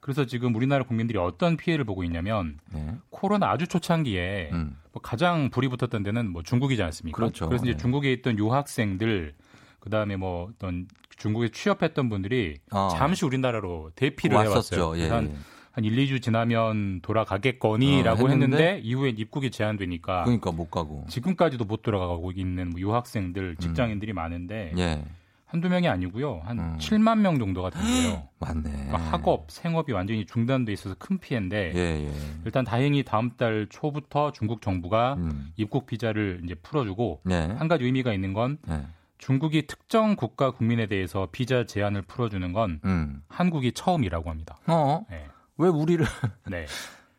[0.00, 2.94] 그래서 지금 우리나라 국민들이 어떤 피해를 보고 있냐면 네.
[3.10, 4.76] 코로나 아주 초창기에 음.
[4.92, 7.16] 뭐 가장 불이 붙었던 데는 뭐 중국이지 않습니까?
[7.16, 7.48] 그렇죠.
[7.50, 7.76] 래서 이제 네.
[7.78, 9.34] 중국에 있던 유학생들
[9.80, 10.86] 그다음에 뭐 어떤
[11.16, 12.88] 중국에 취업했던 분들이 어.
[12.92, 14.76] 잠시 우리나라로 대피를 왔었죠.
[14.76, 14.96] 해왔어요.
[14.96, 15.36] 예, 그래서 한, 예.
[15.76, 18.56] 한 1, 2주 지나면 돌아가겠거니라고 어, 했는데?
[18.56, 21.04] 했는데, 이후엔 입국이 제한되니까 그러니까 못 가고.
[21.06, 25.04] 지금까지도 못 돌아가고 있는 뭐 유학생들, 직장인들이 많은데 예.
[25.44, 26.40] 한두 명이 아니고요.
[26.46, 26.76] 한 음.
[26.78, 28.26] 7만 명 정도가 된대요.
[28.40, 28.70] 맞네.
[28.70, 32.12] 그러니까 학업, 생업이 완전히 중단돼 있어서 큰 피해인데 예, 예.
[32.46, 35.52] 일단 다행히 다음 달 초부터 중국 정부가 음.
[35.56, 37.48] 입국 비자를 이제 풀어주고 네.
[37.48, 38.82] 한 가지 의미가 있는 건 네.
[39.18, 43.22] 중국이 특정 국가 국민에 대해서 비자 제한을 풀어주는 건 음.
[43.28, 44.56] 한국이 처음이라고 합니다.
[44.66, 45.04] 어?
[45.10, 45.26] 네.
[45.58, 46.04] 왜 우리를
[46.50, 46.66] 네.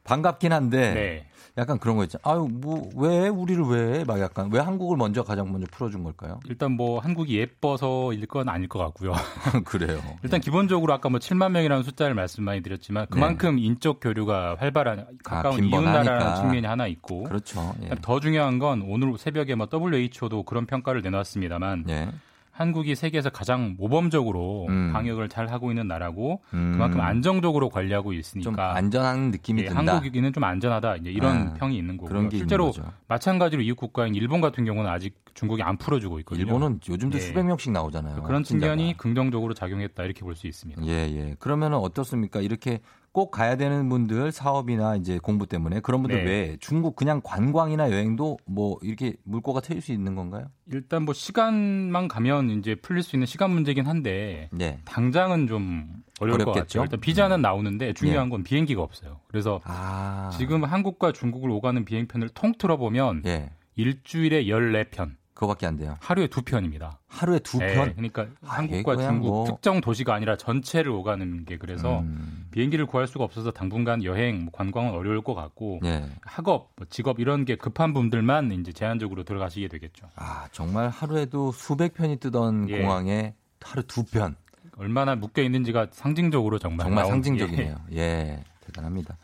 [0.04, 1.28] 반갑긴 한데 네.
[1.58, 2.22] 약간 그런 거 있잖아.
[2.24, 6.40] 아유, 뭐 왜 우리를 왜 막 약간 왜 한국을 먼저 가장 먼저 풀어 준 걸까요?
[6.46, 9.14] 일단 뭐 한국이 예뻐서일 건 아닐 것 같고요.
[9.66, 10.00] 그래요.
[10.24, 15.56] 일단 기본적으로 아까 뭐 7만 명이라는 숫자를 말씀 많이 드렸지만 그만큼 인적 교류가 활발한 가까운
[15.56, 15.68] 이웃 네.
[15.68, 16.14] 아, 빈번하니까.
[16.14, 17.74] 나라라는 측면이 하나 있고 그렇죠.
[17.84, 17.90] 예.
[18.02, 22.10] 더 중요한 건 오늘 새벽에 뭐 WHO도 그런 평가를 내놨습니다만 예.
[22.58, 24.90] 한국이 세계에서 가장 모범적으로 음.
[24.92, 26.72] 방역을 잘 하고 있는 나라고 음.
[26.74, 29.94] 그만큼 안정적으로 관리하고 있으니까 좀 안전한 느낌이 예, 든다.
[29.94, 32.30] 한국이는 좀 안전하다 이제 이런 아, 평이 있는 거고요.
[32.32, 32.92] 실제로 있는.
[33.08, 36.46] 마찬가지로 이웃 국가인 일본 같은 경우는 아직 중국이 안 풀어주고 있거든요.
[36.46, 37.22] 일본은 요즘도 예.
[37.22, 38.24] 수백 명씩 나오잖아요.
[38.24, 38.44] 그런.
[38.44, 40.84] 측면이 긍정적으로 작용했다 이렇게 볼 수 있습니다.
[40.88, 41.36] 예, 예.
[41.38, 42.42] 그러면 어떻습니까?
[42.42, 42.80] 이렇게
[43.18, 46.30] 꼭 가야 되는 분들 사업이나 이제 공부 때문에 그런 분들 네.
[46.30, 50.46] 외에 중국 그냥 관광이나 여행도 뭐 이렇게 물꼬가 트일 수 있는 건가요?
[50.72, 54.82] 일단 뭐 시간만 가면 이제 풀릴 수 있는 시간 문제긴 한데 네.
[54.86, 56.82] 당장은 좀 어려울 것 어렵겠죠?
[56.82, 56.84] 같죠.
[56.84, 57.42] 일단 비자는 음.
[57.42, 59.20] 나오는데 중요한 건 비행기가 없어요.
[59.30, 60.30] 그래서 아.
[60.38, 63.50] 지금 한국과 중국을 오가는 비행편을 통틀어 보면 예.
[63.78, 65.96] 일주일에 14편, 그거밖에 안 돼요.
[66.00, 67.00] 하루에 두 편입니다.
[67.08, 67.92] 하루에 두 네, 편?
[67.94, 69.46] 그러니까 아, 한국과 중국 뭐.
[69.46, 72.48] 특정 도시가 아니라 전체를 오가는 게 그래서 음.
[72.50, 76.06] 비행기를 구할 수가 없어서 당분간 여행, 뭐 관광은 어려울 것 같고 예.
[76.24, 80.08] 학업, 뭐 직업 이런 게 급한 분들만 이제 제한적으로 들어가시게 되겠죠.
[80.16, 82.82] 아, 정말 하루에도 수백 편이 뜨던 예.
[82.82, 84.36] 공항에 하루 두 편.
[84.76, 87.76] 얼마나 묶여 있는지가 상징적으로 정말 정말 나온- 상징적이네요.
[87.94, 88.44] 예.
[88.62, 89.18] 대단합니다.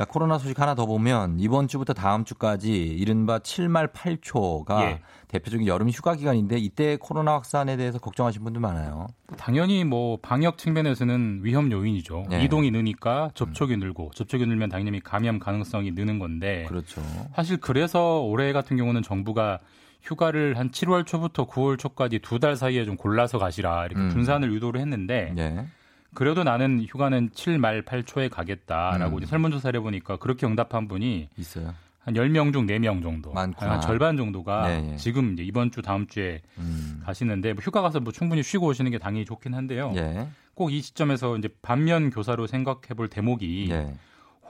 [0.00, 5.00] 자, 코로나 소식 하나 더 보면 이번 주부터 다음 주까지 이른바 7말 8초가 예.
[5.28, 9.08] 대표적인 여름 휴가 기간인데 이때 코로나 확산에 대해서 걱정하시는 분들 많아요.
[9.36, 12.24] 당연히 뭐 방역 측면에서는 위험 요인이죠.
[12.30, 12.42] 네.
[12.44, 17.02] 이동이 느니까 접촉이 늘고 접촉이 늘면 당연히 감염 가능성이 느는 건데 그렇죠.
[17.34, 19.58] 사실 그래서 올해 같은 경우는 정부가
[20.00, 24.08] 휴가를 한 7월 초부터 9월 초까지 두 달 사이에 좀 골라서 가시라 이렇게 음.
[24.08, 25.66] 분산을 유도를 했는데 예.
[26.14, 29.18] 그래도 나는 휴가는 7말 8초에 가겠다라고 음.
[29.18, 31.74] 이제 설문조사를 해보니까 그렇게 응답한 분이 있어요.
[32.00, 33.32] 한 10명 중 4명 정도.
[33.32, 33.72] 많구나.
[33.72, 34.96] 한 절반 정도가 네, 예.
[34.96, 37.02] 지금 이제 이번 주 다음 주에 음.
[37.04, 39.92] 가시는데 뭐 휴가 가서 뭐 충분히 쉬고 오시는 게 당연히 좋긴 한데요.
[39.96, 40.28] 예.
[40.54, 43.94] 꼭이 시점에서 이제 반면 교사로 생각해 볼 대목이 예.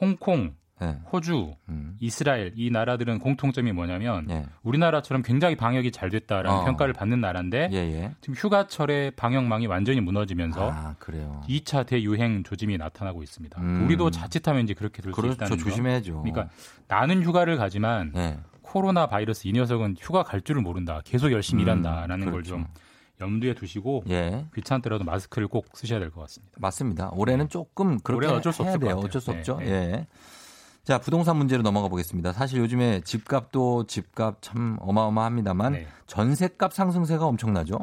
[0.00, 0.96] 홍콩, 예.
[1.12, 1.96] 호주, 음.
[2.00, 4.46] 이스라엘 이 나라들은 공통점이 뭐냐면 예.
[4.62, 6.64] 우리나라처럼 굉장히 방역이 잘 됐다라는 어.
[6.64, 8.12] 평가를 받는 나라인데 예, 예.
[8.20, 11.42] 지금 휴가철에 방역망이 완전히 무너지면서 아, 그래요.
[11.48, 13.60] 2차 대유행 조짐이 나타나고 있습니다.
[13.60, 13.84] 음.
[13.86, 15.34] 우리도 자칫하면 이제 그렇게 될수 그렇죠.
[15.34, 15.68] 있다는 점.
[15.68, 16.22] 조심해야죠.
[16.22, 16.48] 그러니까
[16.88, 18.38] 나는 휴가를 가지만 예.
[18.62, 21.00] 코로나 바이러스 이 녀석은 휴가 갈 줄을 모른다.
[21.04, 22.50] 계속 열심히 음, 일한다라는 걸 그렇죠.
[22.50, 22.66] 좀
[23.20, 24.46] 염두에 두시고 예.
[24.54, 26.56] 귀찮더라도 마스크를 꼭 쓰셔야 될 것 같습니다.
[26.58, 27.10] 맞습니다.
[27.12, 28.96] 올해는 조금 그렇게 올해는 어쩔 수 해야 없을 돼요.
[28.96, 29.56] 어쩔 수 네, 없죠.
[29.58, 29.66] 네.
[29.66, 30.06] 예.
[30.84, 32.32] 자, 부동산 문제로 넘어가 보겠습니다.
[32.32, 35.86] 사실 요즘에 집값도 집값 참 어마어마합니다만 네.
[36.06, 37.78] 전세값 상승세가 엄청나죠.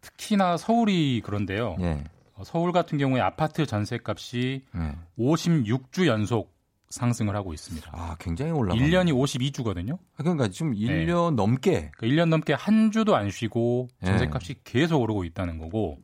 [0.00, 1.76] 특히나 서울이 그런데요.
[1.80, 2.04] 예.
[2.34, 4.96] 어, 서울 같은 경우에 아파트 전세값이 예.
[5.18, 6.52] 56주 연속
[6.90, 7.90] 상승을 하고 있습니다.
[7.94, 8.78] 아, 굉장히 올라가.
[8.78, 9.98] 1년이 52주거든요.
[10.16, 10.78] 그러니까 지금 네.
[11.06, 14.06] 1년 넘게 그러니까 1년 넘게 한 주도 안 쉬고 예.
[14.06, 15.98] 전세값이 계속 오르고 있다는 거고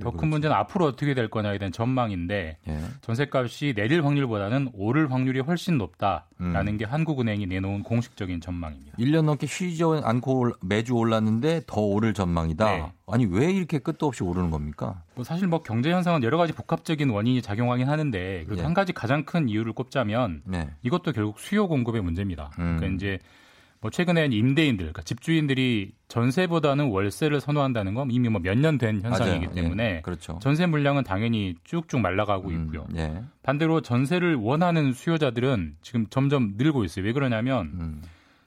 [0.00, 2.78] 더 큰 문제는 앞으로 어떻게 될 거냐에 대한 전망인데 예.
[3.02, 6.76] 전세값이 내릴 확률보다는 오를 확률이 훨씬 높다라는 음.
[6.78, 8.96] 게 한국은행이 내놓은 공식적인 전망입니다.
[8.98, 12.64] 1년 넘게 쉬지 않고 올- 매주 올랐는데 더 오를 전망이다.
[12.64, 12.92] 네.
[13.06, 15.02] 아니 왜 이렇게 끝도 없이 오르는 겁니까?
[15.14, 18.62] 뭐 사실 뭐 경제 현상은 여러 가지 복합적인 원인이 작용하긴 하는데 예.
[18.62, 20.70] 한 가지 가장 큰 이유를 꼽자면 네.
[20.82, 22.50] 이것도 결국 수요 공급의 문제입니다.
[22.58, 22.76] 음.
[22.78, 23.18] 그러니까 이제
[23.82, 29.46] 뭐 최근에 임대인들, 그러니까 집주인들이 전세보다는 월세를 선호한다는 건 이미 뭐 몇 년 된 현상이기
[29.46, 29.54] 맞아요.
[29.54, 30.38] 때문에 예, 그렇죠.
[30.42, 32.86] 전세 물량은 당연히 쭉쭉 말라가고 음, 있고요.
[32.96, 33.22] 예.
[33.42, 37.06] 반대로 전세를 원하는 수요자들은 지금 점점 늘고 있어요.
[37.06, 38.02] 왜 그러냐면 음.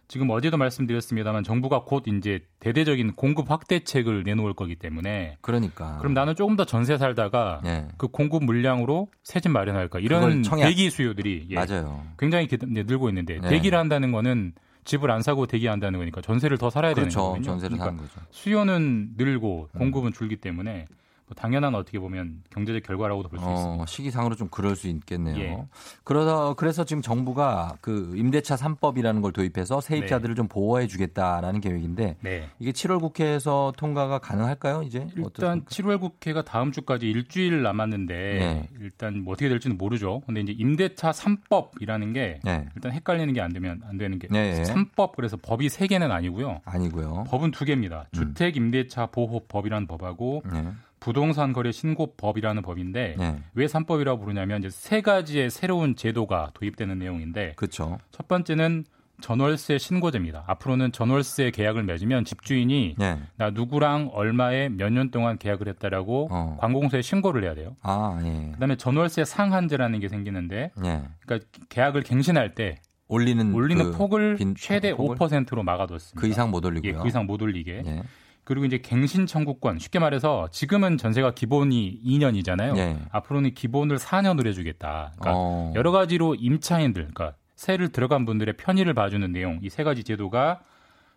[0.08, 5.98] 지금 어제도 말씀드렸습니다만 정부가 곧 이제 대대적인 공급 확대책을 내놓을 거기 때문에 그러니까.
[5.98, 7.88] 그럼 나는 조금 더 전세 살다가 예.
[7.98, 10.44] 그 공급 물량으로 새 집 마련할까 이런.
[10.44, 12.06] 대기 수요들이 예, 맞아요.
[12.20, 13.50] 굉장히 늘고 있는데 네.
[13.50, 14.54] 대기를 한다는 거는
[14.86, 17.22] 집을 안 사고 대기한다는 거니까 전세를 더 살아야 되는 그렇죠.
[17.22, 17.44] 거거든요.
[17.44, 18.20] 전세를 그러니까 사는 거죠.
[18.20, 18.26] 음.
[18.32, 21.03] 수요는 늘고 공급은 줄기 때문에 뭐
[21.36, 23.84] 당연한 어떻게 보면 경제적 결과라고도 볼수 있습니다.
[23.84, 25.38] 어, 시기상으로 좀 그럴 수 있겠네요.
[25.38, 25.64] 예.
[26.04, 32.50] 그러다 그래서 지금 정부가 그 임대차 3법이라는 걸 도입해서 세입자들을 좀 보호해 주겠다라는 계획인데 네.
[32.60, 35.08] 이게 7월 국회에서 통과가 가능할까요, 이제?
[35.16, 35.70] 일단 어떻습니까?
[35.70, 38.70] 7월 국회가 다음 주까지 일주일 남았는데 네.
[38.82, 40.22] 일단 뭐 어떻게 될지는 모르죠.
[40.26, 42.66] 근데 이제 임대차 3법이라는 게 네.
[42.76, 44.64] 일단 헷갈리는 게 안 되면 안 되는 게 네, 네.
[44.64, 46.62] 3법 그래서 법이 세 개는 아니고요.
[46.64, 47.26] 아니고요.
[47.28, 48.06] 법은 두 개입니다.
[48.14, 50.72] 주택 임대차 보호법이라는 법하고 네.
[51.08, 53.40] 부동산 거래 신고법이라는 법인데 네.
[53.56, 58.00] 왜 3법이라고 부르냐면 이제 세 가지의 새로운 제도가 도입되는 내용인데 그렇죠.
[58.12, 58.86] 첫 번째는
[59.20, 60.46] 전월세 신고제입니다.
[60.48, 63.20] 앞으로는 전월세 계약을 맺으면 집주인이 네.
[63.36, 66.58] 나 누구랑 얼마에 몇 년 동안 계약을 했다라고 어.
[66.62, 67.76] 관공서에 신고를 해야 돼요.
[67.82, 68.52] 아, 예.
[68.54, 71.02] 그다음에 전월세 상한제라는 게 생기는데 예.
[71.26, 72.80] 그러니까 계약을 갱신할 때
[73.10, 75.18] 올리는 올리는 그 폭을 빈- 최대 폭을?
[75.18, 76.20] 5%로 막아뒀습니다.
[76.20, 76.92] 그 이상 못 올리고요.
[76.92, 77.84] 예, 그 이상 못 올리게.
[77.86, 78.04] 예.
[78.44, 82.78] 그리고 이제 갱신 청구권 쉽게 말해서 지금은 전세가 기본이 2년이잖아요.
[82.78, 82.98] 예.
[83.12, 85.14] 앞으로는 기본을 4년으로 해주겠다.
[85.18, 85.74] 그러니까 어.
[85.76, 90.60] 여러 가지로 임차인들, 그러니까 세를 들어간 분들의 편의를 봐주는 내용 이 세 가지 제도가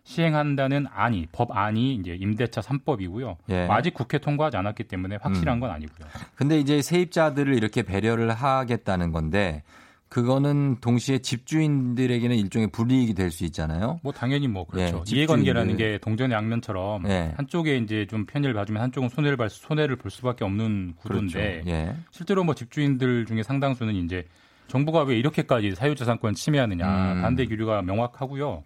[0.03, 3.35] 시행한다는 안이 법안이 이제 임대차 3법이고요.
[3.49, 3.67] 예.
[3.69, 5.59] 아직 국회 통과하지 않았기 때문에 확실한 음.
[5.59, 6.07] 건 아니고요.
[6.35, 9.63] 근데 이제 세입자들을 이렇게 배려를 하겠다는 건데
[10.09, 13.99] 그거는 동시에 집주인들에게는 일종의 불이익이 될 수 있잖아요.
[14.03, 15.03] 뭐 당연히 뭐 그렇죠.
[15.11, 15.75] 예, 이해관계라는.
[15.77, 17.33] 게 동전의 양면처럼 예.
[17.35, 21.69] 한쪽에 이제 좀 편의를 봐주면 한쪽은 손해를 볼 수- 손해를 볼 수밖에 없는 구도인데 그렇죠.
[21.69, 21.95] 예.
[22.11, 24.25] 실제로 뭐 집주인들 중에 상당수는 이제
[24.69, 27.21] 정부가 왜 이렇게까지 사유재산권 침해하느냐 음.
[27.21, 28.63] 반대 기류가 명확하고요.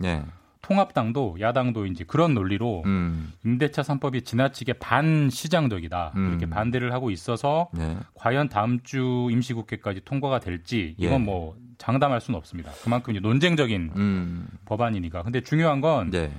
[0.72, 0.74] 예.
[0.74, 3.34] 통합당도 야당도 이제 그런 논리로 음.
[3.46, 6.30] 임대차 3법이 지나치게 반시장적이다 음.
[6.30, 7.98] 이렇게 반대를 하고 있어서 예.
[8.16, 11.06] 과연 다음 주 임시국회까지 통과가 될지 예.
[11.06, 12.72] 이건 뭐 장담할 수는 없습니다.
[12.84, 14.48] 그만큼 이제 논쟁적인 음.
[14.66, 15.24] 법안이니까.
[15.24, 16.32] 근데 중요한 건 네.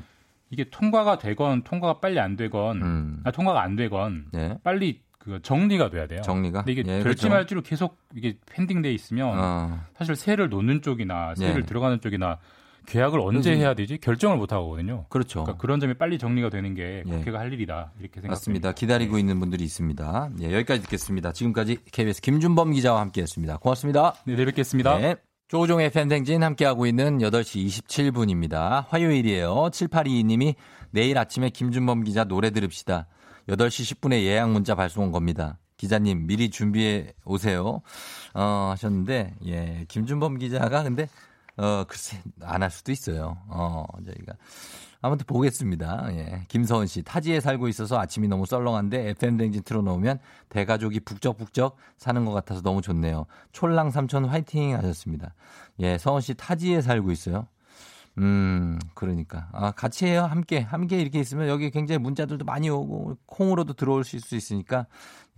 [0.51, 3.21] 이게 통과가 되건 통과가 빨리 안 되건 음.
[3.25, 4.57] 아, 통과가 안 되건 네.
[4.63, 6.21] 빨리 그 정리가 돼야 돼요.
[6.23, 6.65] 정리가?
[6.65, 7.29] 근데 이게 예, 될지 그렇죠.
[7.29, 9.81] 말지로 계속 이게 펜딩돼 있으면 어.
[9.97, 11.67] 사실 세를 놓는 쪽이나 세를 네.
[11.67, 12.39] 들어가는 쪽이나
[12.87, 15.07] 계약을 언제 그래서- 해야 되지 결정을 못 하거든요.
[15.09, 15.45] 그렇죠.
[15.45, 17.11] 그러니까 그런 점이 빨리 정리가 되는 게 예.
[17.11, 18.29] 국회가 할 일이다 이렇게 생각합니다.
[18.31, 18.73] 맞습니다.
[18.73, 20.31] 기다리고 있는 분들이 있습니다.
[20.41, 21.33] 예, 여기까지 듣겠습니다.
[21.33, 23.59] 지금까지 KBS 김준범 기자와 함께했습니다.
[23.59, 24.15] 고맙습니다.
[24.27, 24.99] 네, 내일 뵙겠습니다.
[24.99, 25.17] 네.
[25.49, 28.87] 조종의 팬댕진 함께하고 있는 8시 27분입니다.
[28.89, 29.69] 화요일이에요.
[29.71, 30.55] 7822님이
[30.91, 33.07] 내일 아침에 김준범 기자 노래 들읍시다.
[33.49, 35.59] 8시 10분에 예약 문자 발송 온 겁니다.
[35.77, 37.83] 기자님 미리 준비해 오세요.
[38.35, 41.09] 어, 하셨는데, 예, 김준범 기자가 근데,
[41.57, 43.37] 어, 글쎄, 안 할 수도 있어요.
[43.49, 44.35] 어, 저희가.
[45.05, 46.09] 아무튼 보겠습니다.
[46.13, 46.45] 예.
[46.49, 52.63] 김서은 씨, 타지에 살고 있어서 아침이 너무 썰렁한데 FM댕진 틀어놓으면 대가족이 북적북적 사는 것 같아서
[52.63, 53.27] 너무 좋네요.
[53.53, 55.35] 촐랑 삼촌 화이팅 하셨습니다.
[55.81, 57.49] 예, 서은 씨 타지에 살고 있어요.
[58.19, 59.49] 음, 그러니까.
[59.53, 60.25] 아, 같이 해요.
[60.25, 60.61] 함께.
[60.61, 64.87] 함께 이렇게 있으면 여기 굉장히 문자들도 많이 오고 콩으로도 들어오실 수 있으니까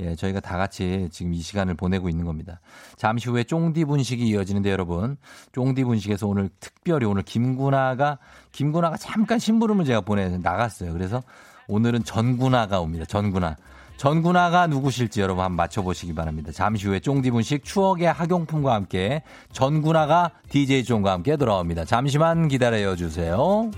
[0.01, 2.61] 예, 저희가 다 같이 지금 이 시간을 보내고 있는 겁니다.
[2.97, 5.17] 잠시 후에 쫑디 분식이 이어지는데 여러분,
[5.53, 8.19] 쫑디 분식에서 오늘 특별히 오늘 김구나가
[8.51, 10.93] 김구나가 잠깐 심부름을 제가 보내 나갔어요.
[10.93, 11.23] 그래서
[11.69, 13.05] 오늘은 전구나가 옵니다.
[13.05, 13.57] 전구나.
[13.97, 16.53] 전구나가 누구실지 여러분 한번 맞춰보시기 바랍니다.
[16.53, 19.23] 잠시 후에 쫑디 분식 추억의 학용품과 함께
[19.53, 21.85] 전구나가 DJ 쫑과 함께 돌아옵니다.
[21.85, 23.71] 잠시만 기다려 주세요.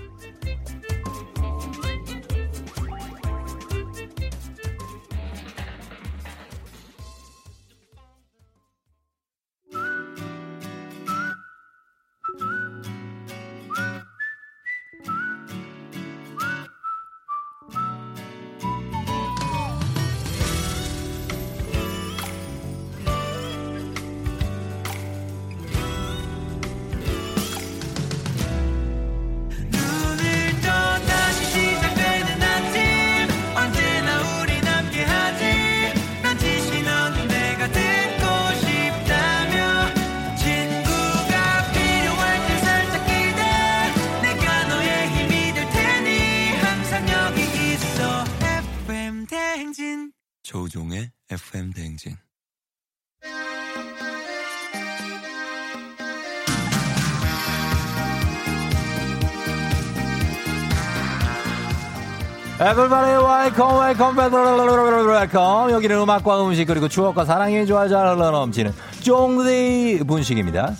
[62.67, 65.71] Welcome, welcome, welcome, welcome.
[65.71, 70.75] 여기는 음악과 음식 그리고 추억과 사랑이 좋아 잘 흘러넘치는 쫑디 분식입니다.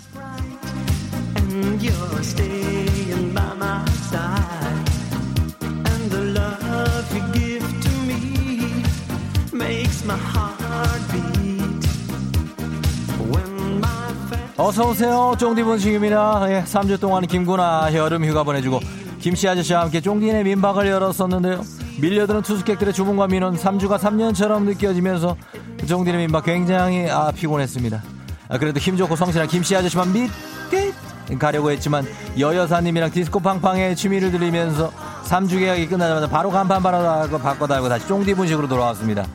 [14.58, 15.34] 어서 오세요.
[15.38, 16.46] 쫑디 분식입니다.
[16.50, 21.62] 예, 3주 동안 김구나 여름 휴가 보내주고 김씨 아저씨와 함께 쫑디네 민박을 열었었는데요.
[22.00, 25.36] 밀려드는 투숙객들의 주문과 민원 3주가 3년처럼 느껴지면서
[25.86, 28.02] 쫑디네 민박 굉장히 아, 피곤했습니다.
[28.48, 30.92] 아, 그래도 힘 좋고 성실한 김씨 아저씨만 믿게
[31.38, 32.06] 가려고 했지만
[32.38, 34.92] 여여사님이랑 디스코 팡팡의 취미를 들리면서
[35.24, 39.26] 3주 계약이 끝나자마자 바로 간판 바로 바꿔달고 다시 쫑디 분식으로 돌아왔습니다.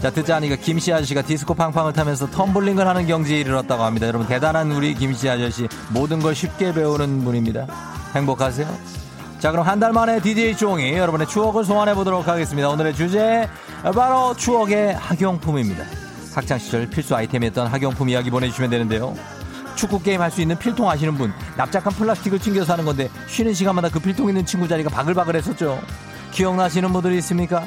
[0.00, 4.08] 자, 듣자 하니까 김씨 아저씨가 디스코 팡팡을 타면서 텀블링을 하는 경지에 이르렀다고 합니다.
[4.08, 5.68] 여러분, 대단한 우리 김씨 아저씨.
[5.90, 7.66] 모든 걸 쉽게 배우는 분입니다.
[8.14, 9.01] 행복하세요?
[9.42, 12.68] 자, 그럼 한 달 만에 DJ 쫑이 여러분의 추억을 소환해 보도록 하겠습니다.
[12.68, 13.48] 오늘의 주제,
[13.92, 15.82] 바로 추억의 학용품입니다.
[16.32, 19.16] 학창시절 필수 아이템이었던 학용품 이야기 보내주시면 되는데요.
[19.74, 23.88] 축구 게임 할 수 있는 필통 아시는 분 납작한 플라스틱을 챙겨서 하는 건데 쉬는 시간마다
[23.88, 25.80] 그 필통 있는 친구 자리가 바글바글 했었죠.
[26.30, 27.64] 기억나시는 분들이 있습니까?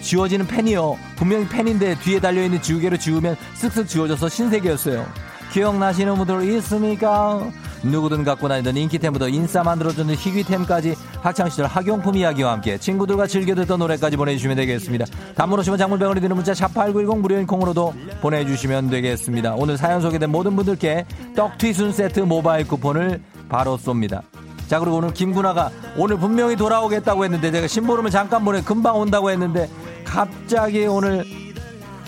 [0.00, 0.98] 지워지는 펜이요.
[1.14, 5.06] 분명히 펜인데 뒤에 달려있는 지우개로 지우면 쓱쓱 지워져서 신세계였어요.
[5.52, 7.48] 기억나시는 분들 있습니까?
[7.82, 14.16] 누구든 갖고 다니던 인기템부터 인싸 만들어주는 희귀템까지 학창시절 학용품 이야기와 함께 친구들과 즐겨 듣던 노래까지
[14.16, 15.06] 보내주시면 되겠습니다.
[15.58, 19.54] 오시면 장물병원이 드는 문자 샵8910 무료인 콩으로도 보내주시면 되겠습니다.
[19.54, 21.06] 오늘 사연 소개된 모든 분들께
[21.36, 24.22] 떡튀순 세트 모바일 쿠폰을 바로 쏩니다.
[24.68, 29.68] 자 그리고 오늘 김구나가 오늘 분명히 돌아오겠다고 했는데 제가 심부름을 잠깐 보내 금방 온다고 했는데
[30.04, 31.24] 갑자기 오늘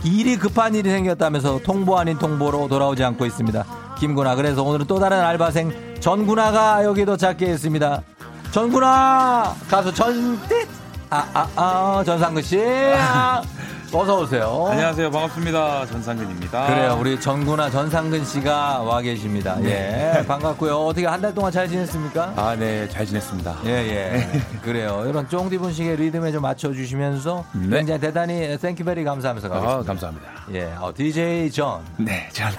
[0.04, 3.83] 일이 급한 일이 생겼다면서 통보 아닌 통보로 돌아오지 않고 있습니다.
[3.98, 8.02] 김구나 그래서 오늘은 또 다른 알바생 전구나가 여기 도착해 있습니다.
[8.50, 10.68] 전구나 가수 전뜻
[11.10, 12.60] 아 아 아, 전상근 씨
[12.98, 13.42] 아,
[13.92, 14.66] 어서 오세요.
[14.70, 15.10] 안녕하세요.
[15.12, 15.86] 반갑습니다.
[15.86, 16.66] 전상근입니다.
[16.66, 16.96] 그래요.
[17.00, 19.54] 우리 전구나 전상근 씨가 와 계십니다.
[19.60, 20.16] 네.
[20.18, 20.26] 예.
[20.26, 20.76] 반갑고요.
[20.86, 22.32] 어떻게 한 달 동안 잘 지냈습니까?
[22.34, 22.88] 아, 네.
[22.88, 23.56] 잘 지냈습니다.
[23.66, 24.42] 예, 예.
[24.62, 25.04] 그래요.
[25.08, 27.76] 이런 쫑디 분식의 리듬에 좀 맞춰 주시면서 네.
[27.76, 29.78] 굉장히 대단히 thank you very 감사하면서 가겠습니다.
[29.80, 30.26] 아, 감사합니다.
[30.52, 30.64] 예.
[30.80, 31.78] 어, DJ 전.
[31.96, 32.50] 네, 전.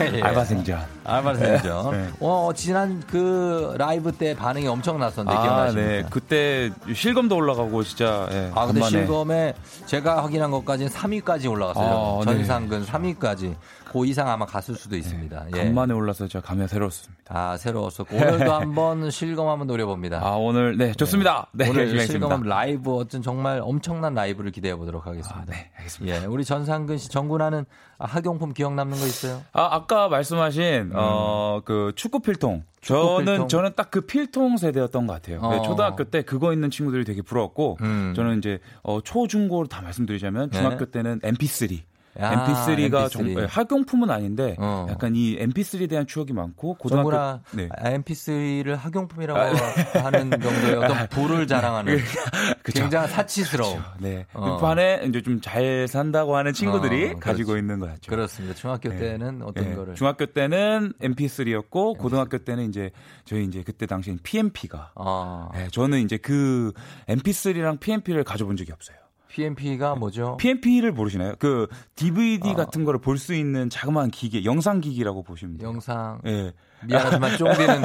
[0.00, 0.22] 예.
[0.22, 0.80] 알바생 전.
[1.04, 1.90] 알바생 전.
[1.92, 2.08] 네.
[2.20, 5.88] 어, 지난 그 라이브 때 반응이 엄청 났었는데 아, 기억나십니까?
[5.90, 6.04] 네.
[6.10, 8.88] 그때 실검도 올라가고 진짜 예, 아, 근데 간만에.
[8.90, 9.54] 실검에
[9.86, 12.20] 제가 확인한 것까지는 3위까지 올라갔어요.
[12.20, 13.54] 아, 전상근 3위까지.
[13.90, 15.46] 그 이상 아마 갔을 수도 있습니다.
[15.56, 15.64] 예.
[15.64, 17.22] 간만에 올라서 제가 감회가 새로웠습니다.
[17.28, 18.16] 아, 새로웠었고.
[18.16, 20.20] 오늘도 한번 실검 한번 노려봅니다.
[20.22, 21.48] 아, 오늘 네, 좋습니다.
[21.52, 22.42] 네, 오늘 열심히 실검.
[22.42, 25.44] 라이브 어떤 정말 엄청난 라이브를 기대해 보도록 하겠습니다.
[25.46, 26.22] 네, 알겠습니다.
[26.22, 27.64] 예, 우리 전상근 씨 정군하는
[27.98, 29.42] 학용품 기억 남는 거 있어요?
[29.52, 32.54] 아, 아까 말씀하신 어, 그 축구 필통.
[32.54, 32.64] 음.
[32.80, 33.48] 축구 저는 필통.
[33.48, 35.40] 저는 딱 그 필통 세대였던 것 같아요.
[35.40, 35.62] 네, 어.
[35.62, 38.12] 초등학교 때 그거 있는 친구들이 되게 부러웠고 음.
[38.14, 40.58] 저는 이제 어, 초중고로 다 말씀드리자면 네.
[40.58, 41.80] 중학교 때는 MP3.
[42.20, 43.10] 야, MP3가 MP3.
[43.10, 44.86] 정, 예, 학용품은 아닌데 어.
[44.90, 47.68] 약간 이 MP3에 대한 추억이 많고 고등학교 정군아 네.
[47.68, 49.98] MP3를 학용품이라고 아, 네.
[50.00, 51.98] 하는 정도의 어떤 부를 자랑하는
[52.62, 52.80] 그쵸.
[52.82, 53.82] 굉장히 사치스러운.
[54.00, 54.26] 네.
[54.34, 54.56] 어.
[54.56, 57.56] 그 반에 이제 좀 잘 산다고 하는 친구들이 어, 가지고.
[57.56, 58.10] 있는 거였죠.
[58.10, 58.54] 그렇습니다.
[58.54, 58.96] 중학교 네.
[58.98, 59.74] 때는 어떤 네.
[59.74, 59.94] 거를?
[59.94, 62.90] 중학교 때는 MP3였고 고등학교 때는 이제
[63.24, 66.72] 저희 이제 그때 당시엔 PMP가 아, 네, 저는 이제 그
[67.08, 68.96] MP3랑 PMP를 가져본 적이 없어요.
[69.38, 70.36] PMP가 뭐죠?
[70.38, 71.34] PMP를 모르시나요?
[71.38, 75.68] 그 DVD 같은 거를 볼 수 있는 자그마한 기계, 영상 기기라고 보시면 돼요.
[75.68, 76.20] 영상.
[76.26, 76.52] 예.
[76.84, 77.82] 미안하지만 쫑디는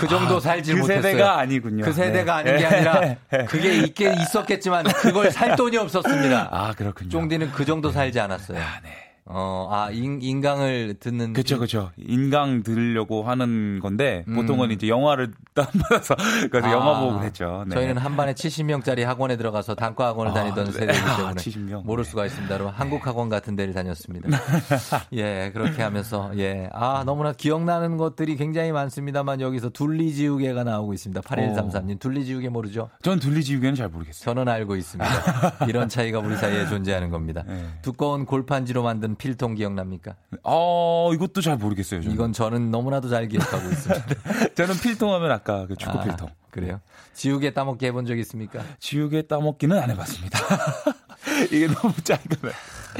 [0.00, 1.02] 그 정도 아, 살지 그 못했어요.
[1.02, 1.84] 세대가 아니군요.
[1.84, 2.50] 그 세대가 네.
[2.52, 3.16] 아닌 게 아니라
[3.48, 6.48] 그게 있게 있었겠지만 그걸 살 돈이 없었습니다.
[6.52, 7.10] 아, 그렇군요.
[7.10, 8.58] 쫑디는 그 정도 살지 않았어요.
[8.58, 9.05] 아, 네.
[9.28, 11.32] 어, 아, 인, 인강을 듣는.
[11.32, 11.90] 그렇죠, 그렇죠.
[11.96, 14.36] 인강 들으려고 하는 건데 음.
[14.36, 16.14] 보통은 이제 영화를 다운받아서
[16.50, 17.64] 그래서 아, 영화 보고 그랬죠.
[17.66, 17.74] 네.
[17.74, 20.72] 저희는 한 반에 70명짜리 학원에 들어가서 단과 학원을 아, 다니던 네.
[20.72, 21.84] 세대이기 아, 때문에 70명.
[21.84, 22.10] 모를 네.
[22.10, 22.54] 수가 있습니다.
[22.54, 24.28] 여러분 한국 학원 같은 데를 다녔습니다.
[25.14, 31.20] 예, 그렇게 하면서 예, 아 너무나 기억나는 것들이 굉장히 많습니다만 여기서 둘리지우개가 나오고 있습니다.
[31.22, 32.90] 8133님 둘리지우개 모르죠?
[33.02, 34.24] 전 둘리지우개는 잘 모르겠어요.
[34.24, 35.66] 저는 알고 있습니다.
[35.68, 37.42] 이런 차이가 우리 사이에 존재하는 겁니다.
[37.44, 37.64] 네.
[37.82, 40.14] 두꺼운 골판지로 만든 필통 기억납니까?
[40.42, 42.02] 어, 이것도 잘 모르겠어요.
[42.02, 42.14] 저는.
[42.14, 44.06] 이건 저는 너무나도 잘 기억하고 있습니다.
[44.54, 46.28] 저는 필통하면 아까 그 축구 아, 필통.
[46.50, 46.80] 그래요?
[47.14, 48.62] 지우개 따먹기 해본 적 있습니까?
[48.78, 50.38] 지우개 따먹기는 안 해봤습니다.
[51.52, 52.52] 이게 너무 짧으면.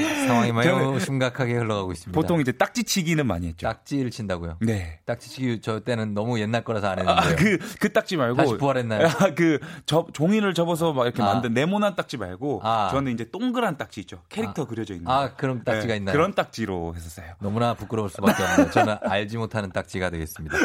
[0.03, 2.19] 상황이 매우 심각하게 흘러가고 있습니다.
[2.19, 3.67] 보통 이제 딱지치기는 많이 했죠.
[3.67, 4.57] 딱지를 친다고요?
[4.61, 4.99] 네.
[5.05, 7.21] 딱지치기 저 때는 너무 옛날 거라서 안 했는데.
[7.21, 8.35] 아, 그, 그 딱지 말고.
[8.37, 9.07] 다시 부활했나요?
[9.07, 11.25] 아, 그, 접, 종이를 접어서 막 이렇게 아.
[11.25, 12.61] 만든 네모난 딱지 말고.
[12.63, 12.89] 아.
[12.91, 14.21] 저는 이제 동그란 딱지 있죠.
[14.29, 15.07] 캐릭터 그려져 있는.
[15.11, 15.35] 아, 거.
[15.37, 16.13] 그런 딱지가 네, 있나요?
[16.13, 17.33] 그런 딱지로 했었어요.
[17.41, 18.71] 너무나 부끄러울 수밖에 없네요.
[18.71, 20.57] 저는 알지 못하는 딱지가 되겠습니다.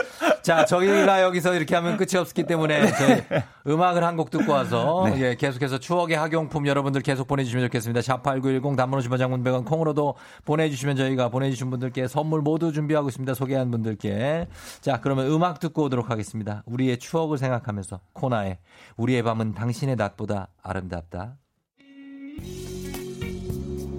[0.43, 3.23] 자, 저희가 여기서 이렇게 하면 끝이 없기 때문에 저희
[3.67, 5.21] 음악을 한 곡 듣고 와서 네.
[5.23, 8.01] 예, 계속해서 추억의 학용품 여러분들 계속 보내주시면 좋겠습니다.
[8.03, 13.35] 샵8910 단문 50원 장문 100원 콩으로도 보내주시면 저희가 보내주신 분들께 선물 모두 준비하고 있습니다.
[13.35, 14.49] 소개한 분들께.
[14.81, 16.65] 자, 그러면 음악 듣고 오도록 하겠습니다.
[16.67, 18.59] 우리의 추억을 생각하면서 코나의
[18.97, 21.37] 우리의 밤은 당신의 낮보다 아름답다.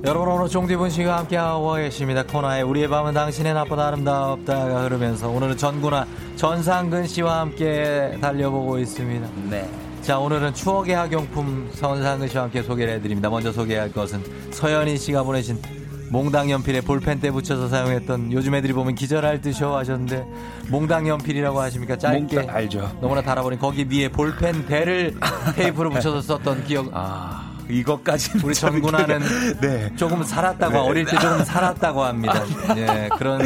[0.06, 2.24] 여러분 오늘 종디분 씨가 함께하고 계십니다.
[2.24, 6.06] 코너에 우리의 밤은 당신의 낮보다 아름답다가 흐르면서 오늘은 전구나
[6.36, 9.30] 전상근 씨와 함께 달려보고 있습니다.
[9.50, 9.83] 네.
[10.04, 13.30] 자 오늘은 추억의 학용품 전상근 씨와 함께 소개를 해드립니다.
[13.30, 15.62] 먼저 소개할 것은 서현희 씨가 보내신
[16.10, 20.26] 몽당 연필에 볼펜 때 붙여서 사용했던 요즘 애들이 보면 기절할 듯이요 하셨는데
[20.70, 22.98] 몽당 연필이라고 하십니까 짧게 몽땅 알죠.
[23.02, 25.16] 너무나 달아버린 거기 위에 볼펜 대를
[25.56, 28.40] 테이프로 붙여서 썼던 기억 아, 이것까지.
[28.44, 29.22] 우리 전군하는
[29.62, 29.90] 네.
[29.96, 30.80] 조금 살았다고 네.
[30.80, 32.44] 어릴 때 조금 살았다고 합니다.
[32.76, 33.40] 예, 그런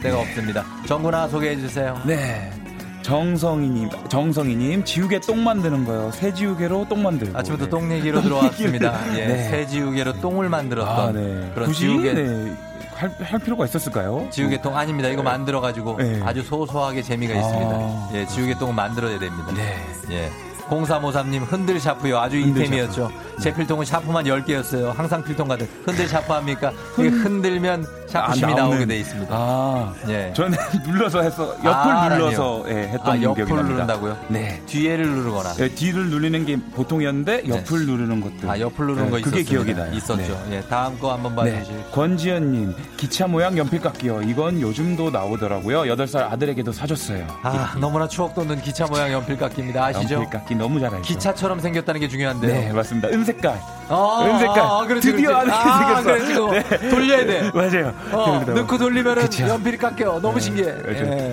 [0.00, 0.64] 때가 없습니다.
[0.86, 2.00] 전군아 소개해 주세요.
[2.06, 2.52] 네.
[3.06, 6.10] 정성희님, 정성희님, 지우개 똥 만드는 거요.
[6.10, 7.38] 새 지우개로 똥 만들고.
[7.38, 7.70] 아침부터 네.
[7.70, 9.16] 똥 얘기로 들어왔습니다.
[9.16, 9.48] 예, 네.
[9.48, 11.48] 새 지우개로 똥을 만들었던 아, 네.
[11.54, 12.52] 그런 굳이 지우개 네.
[12.96, 14.26] 할, 할 필요가 있었을까요?
[14.32, 15.08] 지우개똥 아닙니다.
[15.08, 16.20] 이거 만들어 가지고 네.
[16.24, 17.36] 아주 소소하게 재미가 아.
[17.38, 18.08] 있습니다.
[18.14, 19.52] 예, 지우개똥 만들어야 됩니다.
[19.54, 19.76] 네.
[20.10, 20.45] 예.
[20.68, 22.18] 0353님 흔들 샤프요.
[22.18, 23.10] 아주 흔들 인템이었죠.
[23.40, 24.94] 제 필통은 샤프만 10개였어요.
[24.94, 25.68] 항상 필통 가득.
[25.84, 26.72] 흔들 샤프 합니까?
[26.98, 28.56] 이게 흔들면 샤프심이 아.
[28.56, 29.34] 나오게 돼 있습니다.
[29.34, 30.32] 아, 예.
[30.34, 30.56] 저는
[30.86, 33.72] 눌러서 해서 옆을 아, 눌러서 예, 했던 아, 기억이 옆을 납니다.
[33.74, 34.16] 누른다고요?
[34.28, 34.62] 네.
[34.66, 35.54] 뒤에를 누르거나.
[35.60, 38.50] 예, 뒤를 누르는 게 보통이었는데 옆을 누르는 것도.
[38.50, 39.50] 아, 옆을 누르는 예, 거 그게 있었습니다.
[39.50, 39.92] 기억이 나요.
[39.94, 40.44] 있었죠.
[40.48, 40.56] 네.
[40.56, 41.52] 예, 다음 거 한번 네.
[41.58, 41.90] 봐주실.
[41.92, 44.22] 권지현 님, 기차 모양 연필 깎기요.
[44.22, 45.82] 이건 요즘도 나오더라고요.
[45.82, 47.26] 8살 아들에게도 사줬어요.
[47.42, 49.84] 아, 너무나 추억 돋는 기차 모양 연필 깎기입니다.
[49.84, 50.14] 아시죠?
[50.16, 51.06] 연필 깎기 너무 잘 알죠.
[51.06, 52.52] 기차처럼 생겼다는 게 중요한데요.
[52.52, 53.08] 네, 맞습니다.
[53.08, 53.60] 은색깔.
[53.88, 54.58] 아, 은색깔.
[54.58, 55.50] 아, 그렇지, 드디어 그렇지.
[55.52, 56.02] 아, 생겼어.
[56.02, 57.50] 그래, 지금 돌려야 돼.
[57.54, 57.94] 맞아요.
[58.12, 58.44] 어.
[58.46, 59.48] 넣고 돌리면은 그쵸.
[59.48, 60.20] 연필이 깎여.
[60.20, 60.74] 너무 네, 신기해.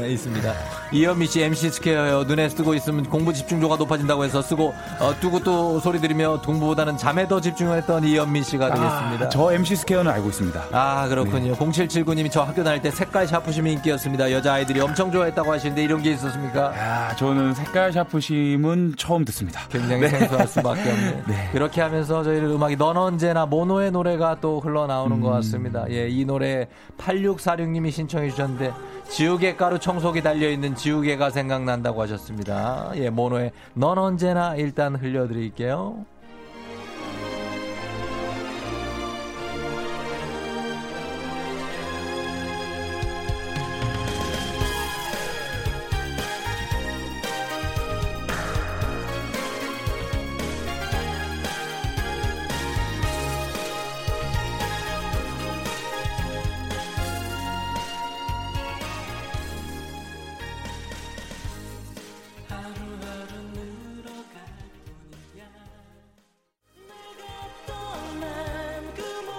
[0.05, 0.53] 예, 있습니다.
[0.91, 2.23] 이현미 씨 MC 스퀘어요.
[2.23, 7.27] 눈에 쓰고 있으면 공부 집중도가 높아진다고 해서 쓰고 어, 두고 또 소리 들으며 공부보다는 잠에
[7.27, 9.25] 더 집중했던 이현미 씨가 되겠습니다.
[9.25, 10.63] 아, 저 MC 스퀘어는 알고 있습니다.
[10.71, 11.55] 아 그렇군요.
[11.55, 14.31] 0779님이 저 학교 다닐 때 색깔 샤프심이 인기였습니다.
[14.31, 16.73] 여자 아이들이 엄청 좋아했다고 하시는데 이런 게 있었습니까?
[16.77, 19.61] 아, 저는 색깔 샤프심은 처음 듣습니다.
[19.71, 20.09] 굉장히 네.
[20.09, 21.23] 생소할 수밖에 없네.
[21.27, 21.49] 네.
[21.53, 25.21] 그렇게 하면서 저희 는 음악이 넌 언제나 모노의 노래가 또 흘러나오는 음.
[25.21, 25.85] 것 같습니다.
[25.89, 26.67] 예, 이 노래
[26.97, 28.73] 8646님이 신청해 주셨는데
[29.09, 32.91] 지우개 가루 청소기 달려있는 지우개가 생각난다고 하셨습니다.
[32.95, 36.05] 예, 모노의 넌 언제나 일단 흘려드릴게요.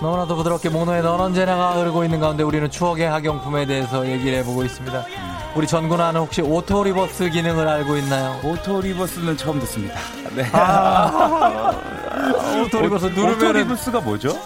[0.04, 5.04] 너무나도 부드럽게 모노의 넌 언제나가 흐르고 있는 가운데 우리는 추억의 학용품에 대해서 얘기를 해보고 있습니다.
[5.56, 8.38] 우리 전구나는 혹시 auto reverse 기능을 알고 있나요?
[8.44, 9.98] auto reverse는 처음 듣습니다.
[10.36, 10.44] 네.
[10.52, 11.72] 아,
[12.62, 14.38] auto reverse auto 누르면은 reverse가 뭐죠?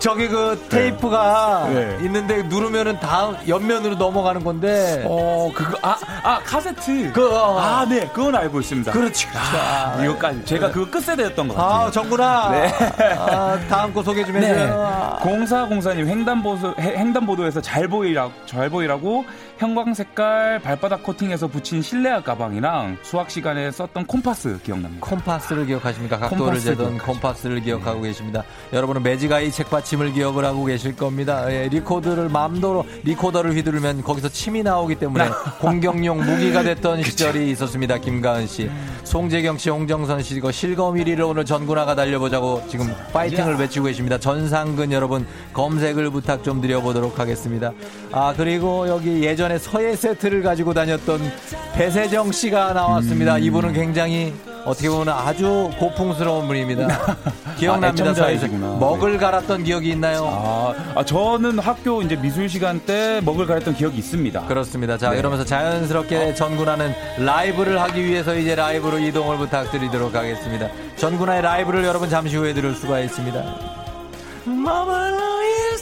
[0.00, 1.98] 저기 그 테이프가 네.
[2.00, 5.04] 있는데 누르면은 다음 옆면으로 넘어가는 건데.
[5.06, 7.12] 어, 그거, 아, 아, 카세트.
[7.12, 7.58] 그, 어.
[7.60, 8.92] 아, 네, 그건 알고 있습니다.
[8.92, 9.26] 그렇지.
[9.34, 10.44] 아, 아, 이거까지.
[10.46, 11.86] 제가 그거 끝세대였던 것 같아요.
[11.86, 12.48] 아, 전구나.
[12.50, 12.72] 네.
[13.18, 15.18] 아, 다음 거 소개 좀 해줘요.
[15.20, 19.24] 공사공사님 횡단보도, 해- 횡단보도에서 잘 보이라고, 잘 보이라고
[19.60, 25.06] 형광 색깔 발바닥 코팅해서 붙인 실내화 가방이랑 수학 시간에 썼던 콤파스 기억납니다.
[25.06, 26.18] 콤파스를 기억하십니까?
[26.18, 26.96] 각도를 재던.
[26.96, 28.42] 콤파스를 기억하고 계십니다.
[28.72, 31.52] 여러분은 매직아이 책받침을 기억을 하고 계실 겁니다.
[31.52, 35.28] 예, 리코더를 마음대로 리코더를 휘두르면 거기서 침이 나오기 때문에
[35.60, 37.98] 공격용 무기가 됐던 시절이 있었습니다.
[37.98, 38.70] 김가은 씨,
[39.04, 44.16] 송재경 씨, 홍정선 씨 이거 실검 1위를 오늘 전군화가 달려보자고 지금 파이팅을 외치고 계십니다.
[44.16, 47.72] 전상근 여러분 검색을 부탁 좀 드려보도록 하겠습니다.
[48.10, 51.20] 아 그리고 여기 예전 에 서예 세트를 가지고 다녔던
[51.74, 53.36] 배세정 씨가 나왔습니다.
[53.36, 53.42] 음.
[53.42, 54.32] 이분은 굉장히
[54.64, 57.16] 어떻게 보면 아주 고풍스러운 분입니다.
[57.56, 58.12] 기억납니다.
[58.12, 58.76] 아.
[58.78, 60.24] 먹을 갈았던 기억이 있나요?
[60.24, 64.46] 아, 아, 저는 학교 이제 미술 시간 때 먹을 가랬던 기억이 있습니다.
[64.46, 64.96] 그렇습니다.
[64.98, 65.18] 자, 네.
[65.18, 70.68] 이러면서 자연스럽게 전군하는 라이브를 하기 위해서 이제 라이브로 이동을 부탁드리도록 하겠습니다.
[70.96, 73.80] 전군하의 라이브를 여러분 잠시 후에 들을 수가 있습니다.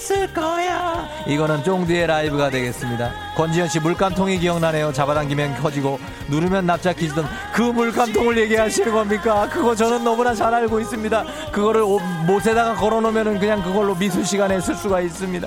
[0.08, 1.06] 있을 거야.
[1.26, 3.12] 이거는 쫑디의 라이브가 되겠습니다.
[3.36, 4.92] 권지현 씨 물감통이 기억나네요.
[4.92, 5.98] 잡아당기면 커지고
[6.28, 9.48] 누르면 납작해지던 그 물감통을 얘기하시는 겁니까?
[9.52, 11.24] 그거 저는 너무나 잘 알고 있습니다.
[11.52, 15.46] 그거를 옷- 못에다가 걸어놓으면 그냥 그걸로 미술 시간에 쓸 수가 있습니다.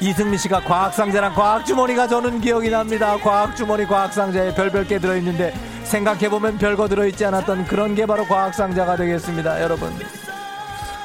[0.00, 3.16] 이승민 씨가 과학상자랑 과학주머니가 저는 기억이 납니다.
[3.16, 5.54] 과학주머니 과학상자에 별별 게 들어있는데
[5.84, 9.62] 생각해보면 별거 들어있지 않았던 그런 게 바로 과학상자가 되겠습니다.
[9.62, 9.90] 여러분.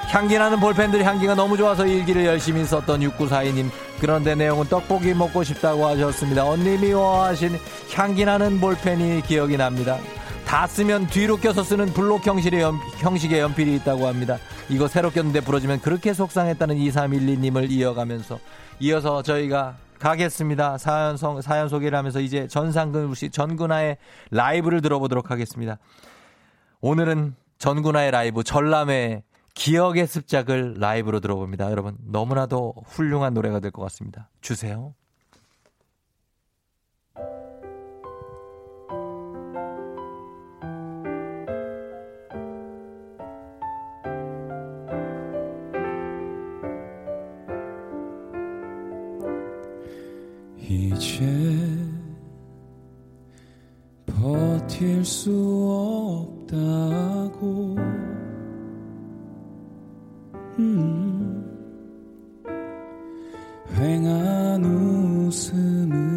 [0.10, 3.70] 향기 나는 볼펜들 향기가 너무 좋아서 일기를 열심히 썼던 6942님.
[4.02, 6.46] 그런데 내용은 떡볶이 먹고 싶다고 하셨습니다.
[6.50, 7.56] 언니 미워하신
[7.94, 10.00] 향기 나는 볼펜이 기억이 납니다.
[10.48, 14.40] 다 쓰면 뒤로 껴서 쓰는 블록 형식의, 연, 형식의 연필이 있다고 합니다.
[14.68, 18.40] 이거 새로 꼈는데 부러지면 그렇게 속상했다는 2312님을 이어가면서
[18.80, 20.80] 이어서 저희가 가겠습니다.
[20.80, 23.98] 사연, 성, 사연 소개를 하면서 이제 전상근 씨, 전근아의
[24.32, 25.78] 라이브를 들어보도록 하겠습니다.
[26.82, 29.22] 오늘은 전군아의 라이브 전람회
[29.60, 31.70] 기억의 습작을 라이브로 들어봅니다.
[31.70, 34.30] 여러분 너무나도 훌륭한 노래가 될 것 같습니다.
[34.40, 34.94] 주세요.
[50.58, 51.26] 이제
[54.06, 55.32] 버틸 수
[56.48, 57.76] 없다고
[60.60, 61.46] 음,
[63.78, 66.09] 휑한 웃음으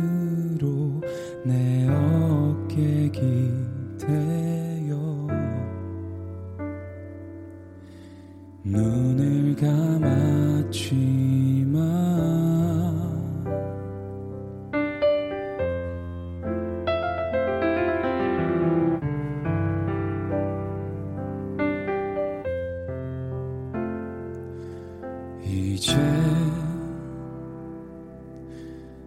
[25.53, 25.95] 이제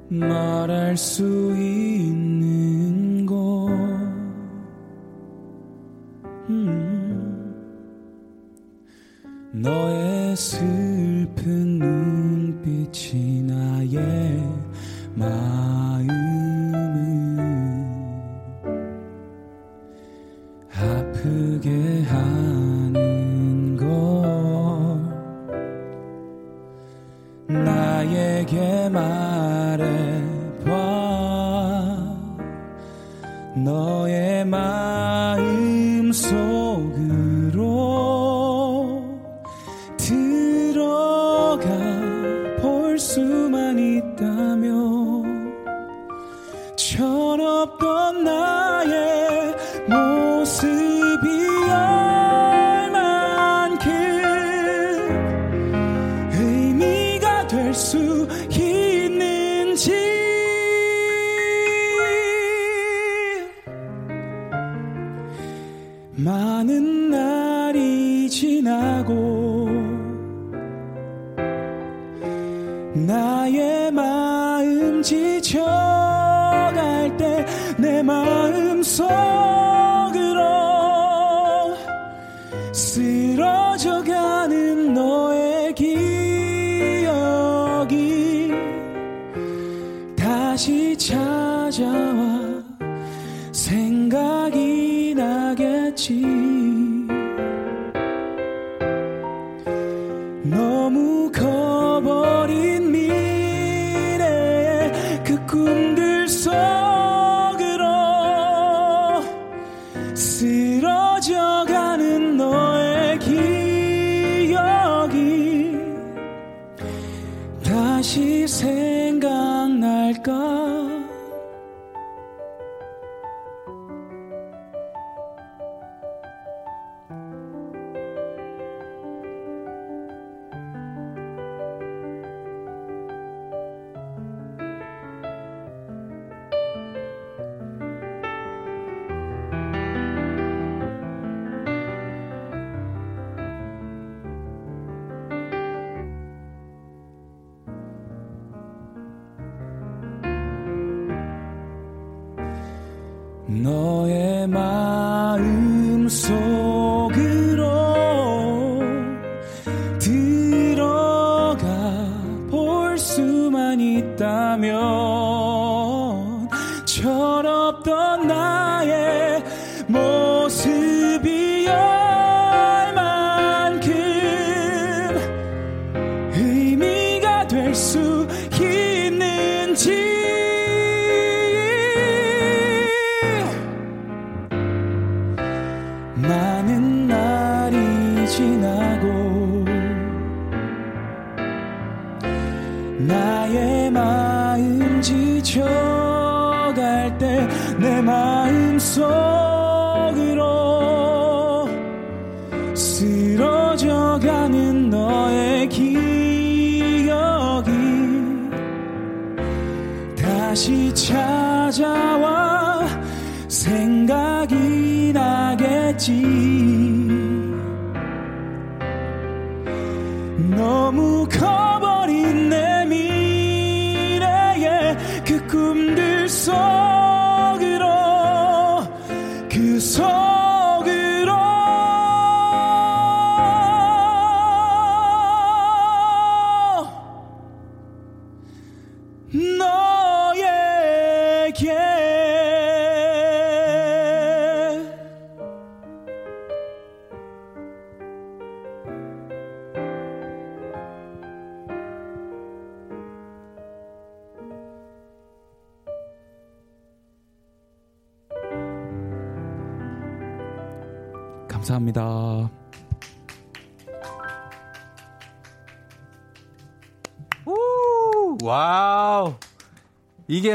[0.10, 2.24] 말할 수 있는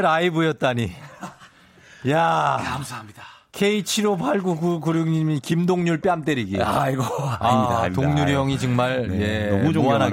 [0.01, 0.93] 라이브였다니.
[2.09, 2.61] 야.
[2.65, 3.00] 감사합니다.
[3.61, 6.63] K758996님이 김동률 뺨 때리기.
[6.63, 7.91] 아, 아닙니다, 아닙니다.
[7.93, 8.41] 동률이 아이고.
[8.41, 9.73] 형이 정말 네, 예, 너무.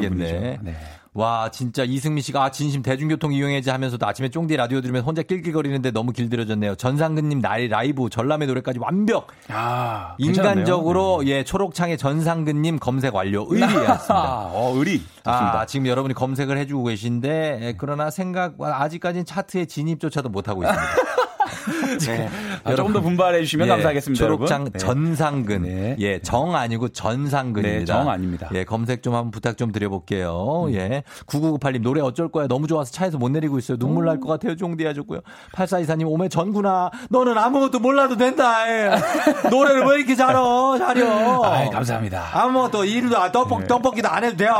[0.10, 0.34] 분이죠.
[0.62, 0.76] 네.
[1.14, 5.90] 와, 진짜 이승민 씨가 아, 진심 대중교통 이용해야지 하면서도 아침에 쫑디 라디오 들으면 혼자 낄낄거리는데
[5.90, 6.76] 너무 길들여졌네요.
[6.76, 9.28] 전상근님 나리 라이브 전람의 노래까지 완벽.
[9.48, 14.50] 아, 인간적으로 예 초록창의 전상근님 검색 완료 의리였습니다.
[14.54, 15.00] 어, 의리.
[15.00, 15.62] 좋습니다.
[15.62, 20.88] 아, 지금 여러분이 검색을 해주고 계신데 예, 그러나 생각 아직까지는 차트에 진입조차도 못하고 있습니다.
[22.06, 22.30] 네.
[22.64, 24.24] 아, 조금 더 분발해 주시면 예, 감사하겠습니다.
[24.26, 24.74] 초록창 여러분.
[24.74, 24.80] 네.
[24.80, 25.96] 전상근.
[26.00, 27.80] 예, 정 아니고 전상근입니다.
[27.80, 28.50] 네, 정 아닙니다.
[28.54, 30.68] 예, 검색 좀 한번 부탁 좀 드려볼게요.
[30.74, 31.04] 예.
[31.28, 32.48] 9998님, 노래 어쩔 거야.
[32.48, 33.78] 너무 좋아서 차에서 못 내리고 있어요.
[33.78, 34.56] 눈물 날 것 같아요.
[34.56, 35.20] 종디 하셨고요.
[35.54, 36.90] 8424님, 오메 전구나.
[37.10, 38.68] 너는 아무것도 몰라도 된다.
[38.68, 38.90] 예.
[39.50, 40.78] 노래를 왜 이렇게 잘어?
[40.78, 41.42] 잘여.
[41.44, 42.30] 아이, 감사합니다.
[42.34, 43.68] 아무것도 일도, 아, 떡볶, 네.
[43.68, 44.56] 떡볶이도 안 해도 돼요.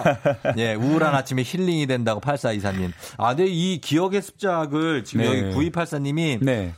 [0.56, 2.90] 예, 우울한 아침에 힐링이 된다고 8424님.
[3.18, 5.28] 아, 근데 이 기억의 습작을 지금 네.
[5.52, 6.31] 여기 9284님이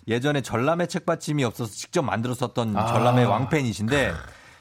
[0.09, 2.87] 예전에 전람회 책받침이 없어서 직접 만들어 썼던 아.
[2.87, 4.13] 전람회 왕팬이신데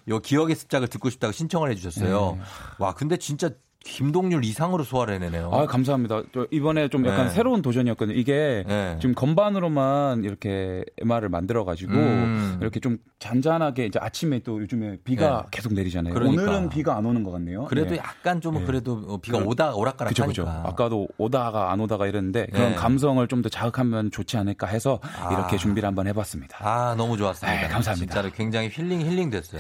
[0.10, 2.36] 요 기억의 습작을 듣고 싶다고 신청을 해주셨어요.
[2.38, 2.44] 네.
[2.80, 3.50] 와, 근데 진짜
[3.84, 5.50] 김동률 이상으로 소화를 해내네요.
[5.52, 6.24] 아, 감사합니다.
[6.34, 7.34] 저 이번에 좀 약간 네.
[7.34, 8.18] 새로운 도전이었거든요.
[8.18, 8.98] 이게 네.
[9.02, 12.58] 지금 건반으로만 이렇게 MR을 만들어가지고 음.
[12.62, 15.48] 이렇게 좀 잔잔하게 이제 아침에 또 요즘에 비가 네.
[15.52, 16.14] 계속 내리잖아요.
[16.14, 16.42] 그러니까.
[16.44, 17.66] 오늘은 비가 안 오는 것 같네요.
[17.66, 17.98] 그래도 네.
[17.98, 20.26] 약간 좀 그래도 어, 비가 그럼- 오다 오락가락 그죠.
[20.26, 20.48] 그죠.
[20.48, 22.76] 아까도 오다가 안 오다가 이랬는데 그런 네.
[22.76, 25.34] 감성을 좀 더 자극하면 좋지 않을까 해서 아.
[25.34, 26.58] 이렇게 준비를 한번 해봤습니다.
[26.62, 27.62] 아, 너무 좋았습니다.
[27.62, 28.14] 네, 감사합니다.
[28.14, 29.60] 진짜로 굉장히 힐링, 힐링 됐어요.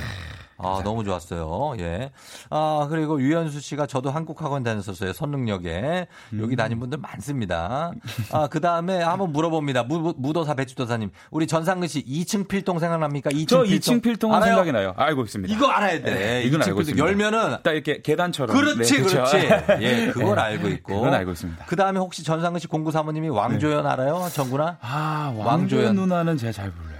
[0.63, 1.75] 아, 너무 좋았어요.
[1.79, 2.11] 예.
[2.49, 5.13] 아, 그리고 유현수 씨가 저도 한국 학원 다녔었어요.
[5.13, 6.07] 선릉역에.
[6.33, 6.39] 음.
[6.41, 7.91] 여기 다닌 분들 많습니다.
[8.31, 9.83] 아, 그 다음에 한번 물어봅니다.
[9.83, 11.11] 무, 무도사 배추도사님.
[11.31, 13.29] 우리 전상근 씨 2층 필동 생각납니까?
[13.31, 13.97] 2층 저 필동.
[13.97, 14.47] 2층 필통은 알아요?
[14.51, 14.93] 생각이 나요.
[14.97, 15.53] 알고 있습니다.
[15.53, 16.13] 이거 알아야 돼.
[16.13, 17.05] 네, 이건 2층 알고 필동 있습니다.
[17.05, 18.55] 열면은 딱 이렇게 계단처럼.
[18.55, 19.23] 그렇지, 네, 그쵸.
[19.23, 19.37] 그렇지.
[19.83, 20.41] 예, 그걸 네.
[20.41, 20.95] 알고 있고.
[20.95, 21.65] 그건 알고 있습니다.
[21.65, 24.27] 그 다음에 혹시 전상근 씨 공구 사모님이 왕조연 알아요?
[24.33, 24.77] 정구나?
[24.81, 26.92] 아, 왕조연 누나는 제가 잘 몰라요.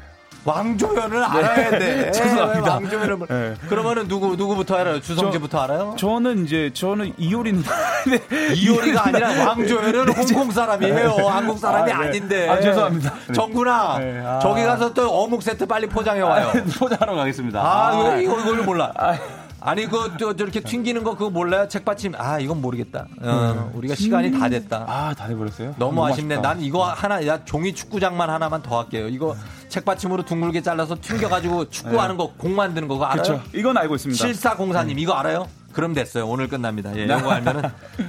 [0.45, 2.11] 왕조연을 알아야 돼.
[2.11, 2.73] 죄송합니다.
[2.73, 3.53] 왕조연을 몰- 네.
[3.69, 4.99] 그러면은 누구 누구부터 알아요?
[5.01, 5.95] 주성재부터 알아요?
[5.97, 7.67] 저는 이제 저는 이효리 누나.
[8.09, 8.53] 네.
[8.55, 11.09] 이효리가 아니라 왕조연은 홍콩 사람이에요.
[11.27, 12.07] 한국 사람이 아, 네.
[12.07, 12.49] 아닌데.
[12.49, 13.13] 아, 죄송합니다.
[13.27, 13.33] 네.
[13.33, 13.97] 정구나.
[13.99, 14.39] 네, 아.
[14.39, 16.51] 저기 가서 또 어묵 세트 빨리 포장해 와요.
[16.77, 17.59] 포장하러 가겠습니다.
[17.61, 18.91] 아, 왜 이거 이걸 몰라?
[19.65, 21.69] 아니 그저 저렇게 튕기는 거 그거 몰라요?
[21.69, 22.15] 책받침.
[22.17, 23.05] 아, 이건 모르겠다.
[23.21, 24.83] 어, 우리가 시간이 다 됐다.
[24.89, 25.75] 아, 다 돼버렸어요?
[25.77, 26.35] 너무 아쉽네.
[26.35, 26.49] 아쉽다.
[26.49, 29.07] 난 이거 하나, 야, 종이 축구장만 하나만 더 할게요.
[29.07, 29.37] 이거
[29.73, 33.23] 책받침으로 둥글게 잘라서 튕겨가지고 축구하는 거, 공 만드는 거, 그거 알아요?
[33.23, 33.43] 그렇죠.
[33.53, 34.23] 이건 알고 있습니다.
[34.23, 35.47] 7404님, 이거 알아요?
[35.73, 36.27] 그럼 됐어요.
[36.27, 36.95] 오늘 끝납니다.
[36.95, 37.63] 예, 이거 알면은.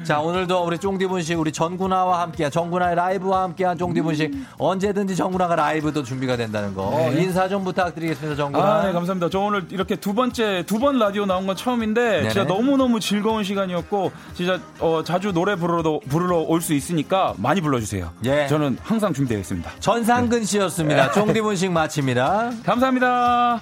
[0.04, 6.36] 자, 오늘도 우리 쫑디분식, 우리 전구나와 함께한, 전구나의 라이브와 함께한 쫑디분식, 언제든지 전구나가 라이브도 준비가
[6.36, 6.90] 된다는 거.
[6.90, 7.22] 네.
[7.22, 8.64] 인사 좀 부탁드리겠습니다, 전구나.
[8.64, 9.28] 아, 네, 감사합니다.
[9.30, 12.46] 저 오늘 이렇게 두 번째, 두 번 라디오 나온 건 처음인데, 진짜 네네.
[12.54, 18.10] 너무너무 즐거운 시간이었고, 진짜, 어, 자주 노래 부르러, 부르러 올 수 있으니까 많이 불러주세요.
[18.24, 18.46] 예.
[18.46, 19.70] 저는 항상 준비되어 있습니다.
[19.80, 21.12] 전상근 씨였습니다.
[21.12, 22.52] 쫑디분식 마칩니다.
[22.64, 23.60] 감사합니다.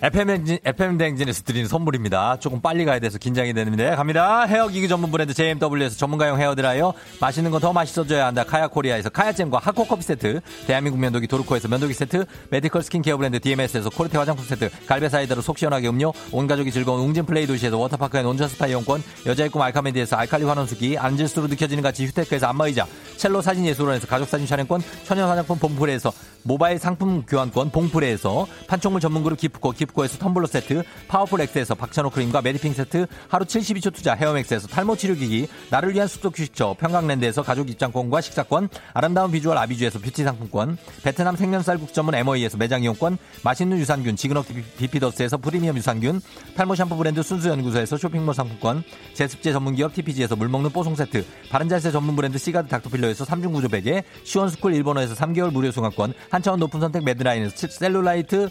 [0.00, 2.38] FM 대행진, FM 대행진에서 드리는 선물입니다.
[2.38, 3.96] 조금 빨리 가야 돼서 긴장이 되는데.
[3.96, 4.44] 갑니다.
[4.44, 6.94] 헤어 기기 전문 브랜드 JMW에서 전문가용 헤어 드라이어.
[7.20, 8.44] 맛있는 건 더 맛있어져야 한다.
[8.44, 10.40] 카야 코리아에서 카야잼과 하코 커피 세트.
[10.68, 12.26] 대한민국 면도기 도르코에서 면도기 세트.
[12.50, 14.70] 메디컬 스킨케어 브랜드 DMS에서 코르테 화장품 세트.
[14.86, 16.12] 갈배 사이다로 속 시원하게 음료.
[16.30, 19.02] 온 가족이 즐거운 웅진 플레이 도시에서 워터파크 and 온천 스파 이용권.
[19.26, 20.96] 여자의 꿈 알카메디에서 알칼리 환원수기.
[20.96, 22.86] 앉을수록 느껴지는 가치 휴테크에서 안마의자.
[23.16, 24.80] 첼로 사진 예술원에서 가족 사진 촬영권.
[25.04, 26.12] 천연 화장품 봄풀에서
[26.44, 28.46] 모바일 상품 교환권 봉프레에서.
[28.68, 33.44] 판촉물 전문 그룹 기프코 기프 코에서 텀블러 세트 파워풀 엑스에서 박찬호 크림과 메디핑 세트 하루
[33.44, 39.56] 72초 투자 헤어맥스에서 탈모 치료기기 나를 위한 숲속 휴식처 평강랜드에서 가족 입장권과 식사권 아름다운 비주얼
[39.58, 44.46] 아비주에서 뷰티 상품권 베트남 생면 쌀국 전문 MOE에서 매장 이용권 맛있는 유산균 지그넉
[44.78, 46.20] 비피더스에서 프리미엄 유산균
[46.56, 48.82] 탈모 샴푸 브랜드 순수연구소에서 쇼핑몰 상품권
[49.14, 54.74] 제습제 전문기업 TPG에서 물먹는 뽀송 세트 바른자세 전문 브랜드 시가드 닥터필러에서 3중 구조 베개 시원스쿨
[54.74, 58.48] 일본어에서 3개월 무료 수강권 한차원 높은 선택 매드라인에서 셀룰라이트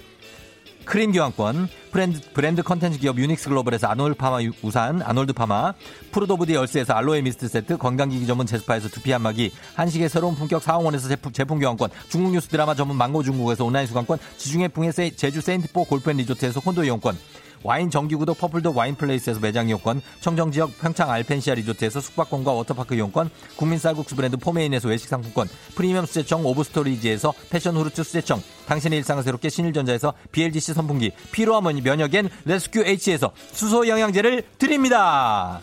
[0.88, 5.74] 크림 교환권, 브랜드, 브랜드 컨텐츠 기업 유닉스 글로벌에서 아놀드 파마 유- 우산, 아놀드 파마,
[6.12, 11.34] 푸르도브디 열쇠에서 알로에 미스트 세트, 건강기기 전문 제스파에서 두피 안마기, 한식의 새로운 품격 사홍원에서 제품,
[11.34, 15.84] 제품 교환권, 중국 뉴스 드라마 전문 망고 중국에서 온라인 수강권, 지중해 풍의 세- 제주 세인트포
[15.84, 17.18] 골프앤 리조트에서 콘도 이용권,
[17.64, 24.16] 와인 정기구독 퍼플도 와인플레이스에서 매장 이용권, 청정지역 평창 알펜시아 리조트에서 숙박권과 워터파크 이용권, 국민 쌀국수
[24.16, 30.74] 브랜드 포메인에서 외식 상품권, 프리미엄 수제청 오브스토리지에서 패션 후르츠 수제청, 당신의 일상을 새롭게 신일전자에서 BLDC
[30.74, 35.62] 선풍기, 피로하모니 면역엔 레스큐 H에서 수소 영양제를 드립니다.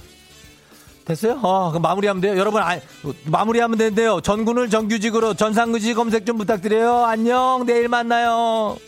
[1.05, 1.39] 됐어요?
[1.43, 2.37] 어, 그럼 마무리하면 돼요.
[2.39, 2.79] 여러분, 아,
[3.27, 4.21] 마무리하면 되는데요.
[4.23, 7.05] 전군을 정규직으로 전상규직 검색 좀 부탁드려요.
[7.05, 8.79] 안녕, 내일 만나요.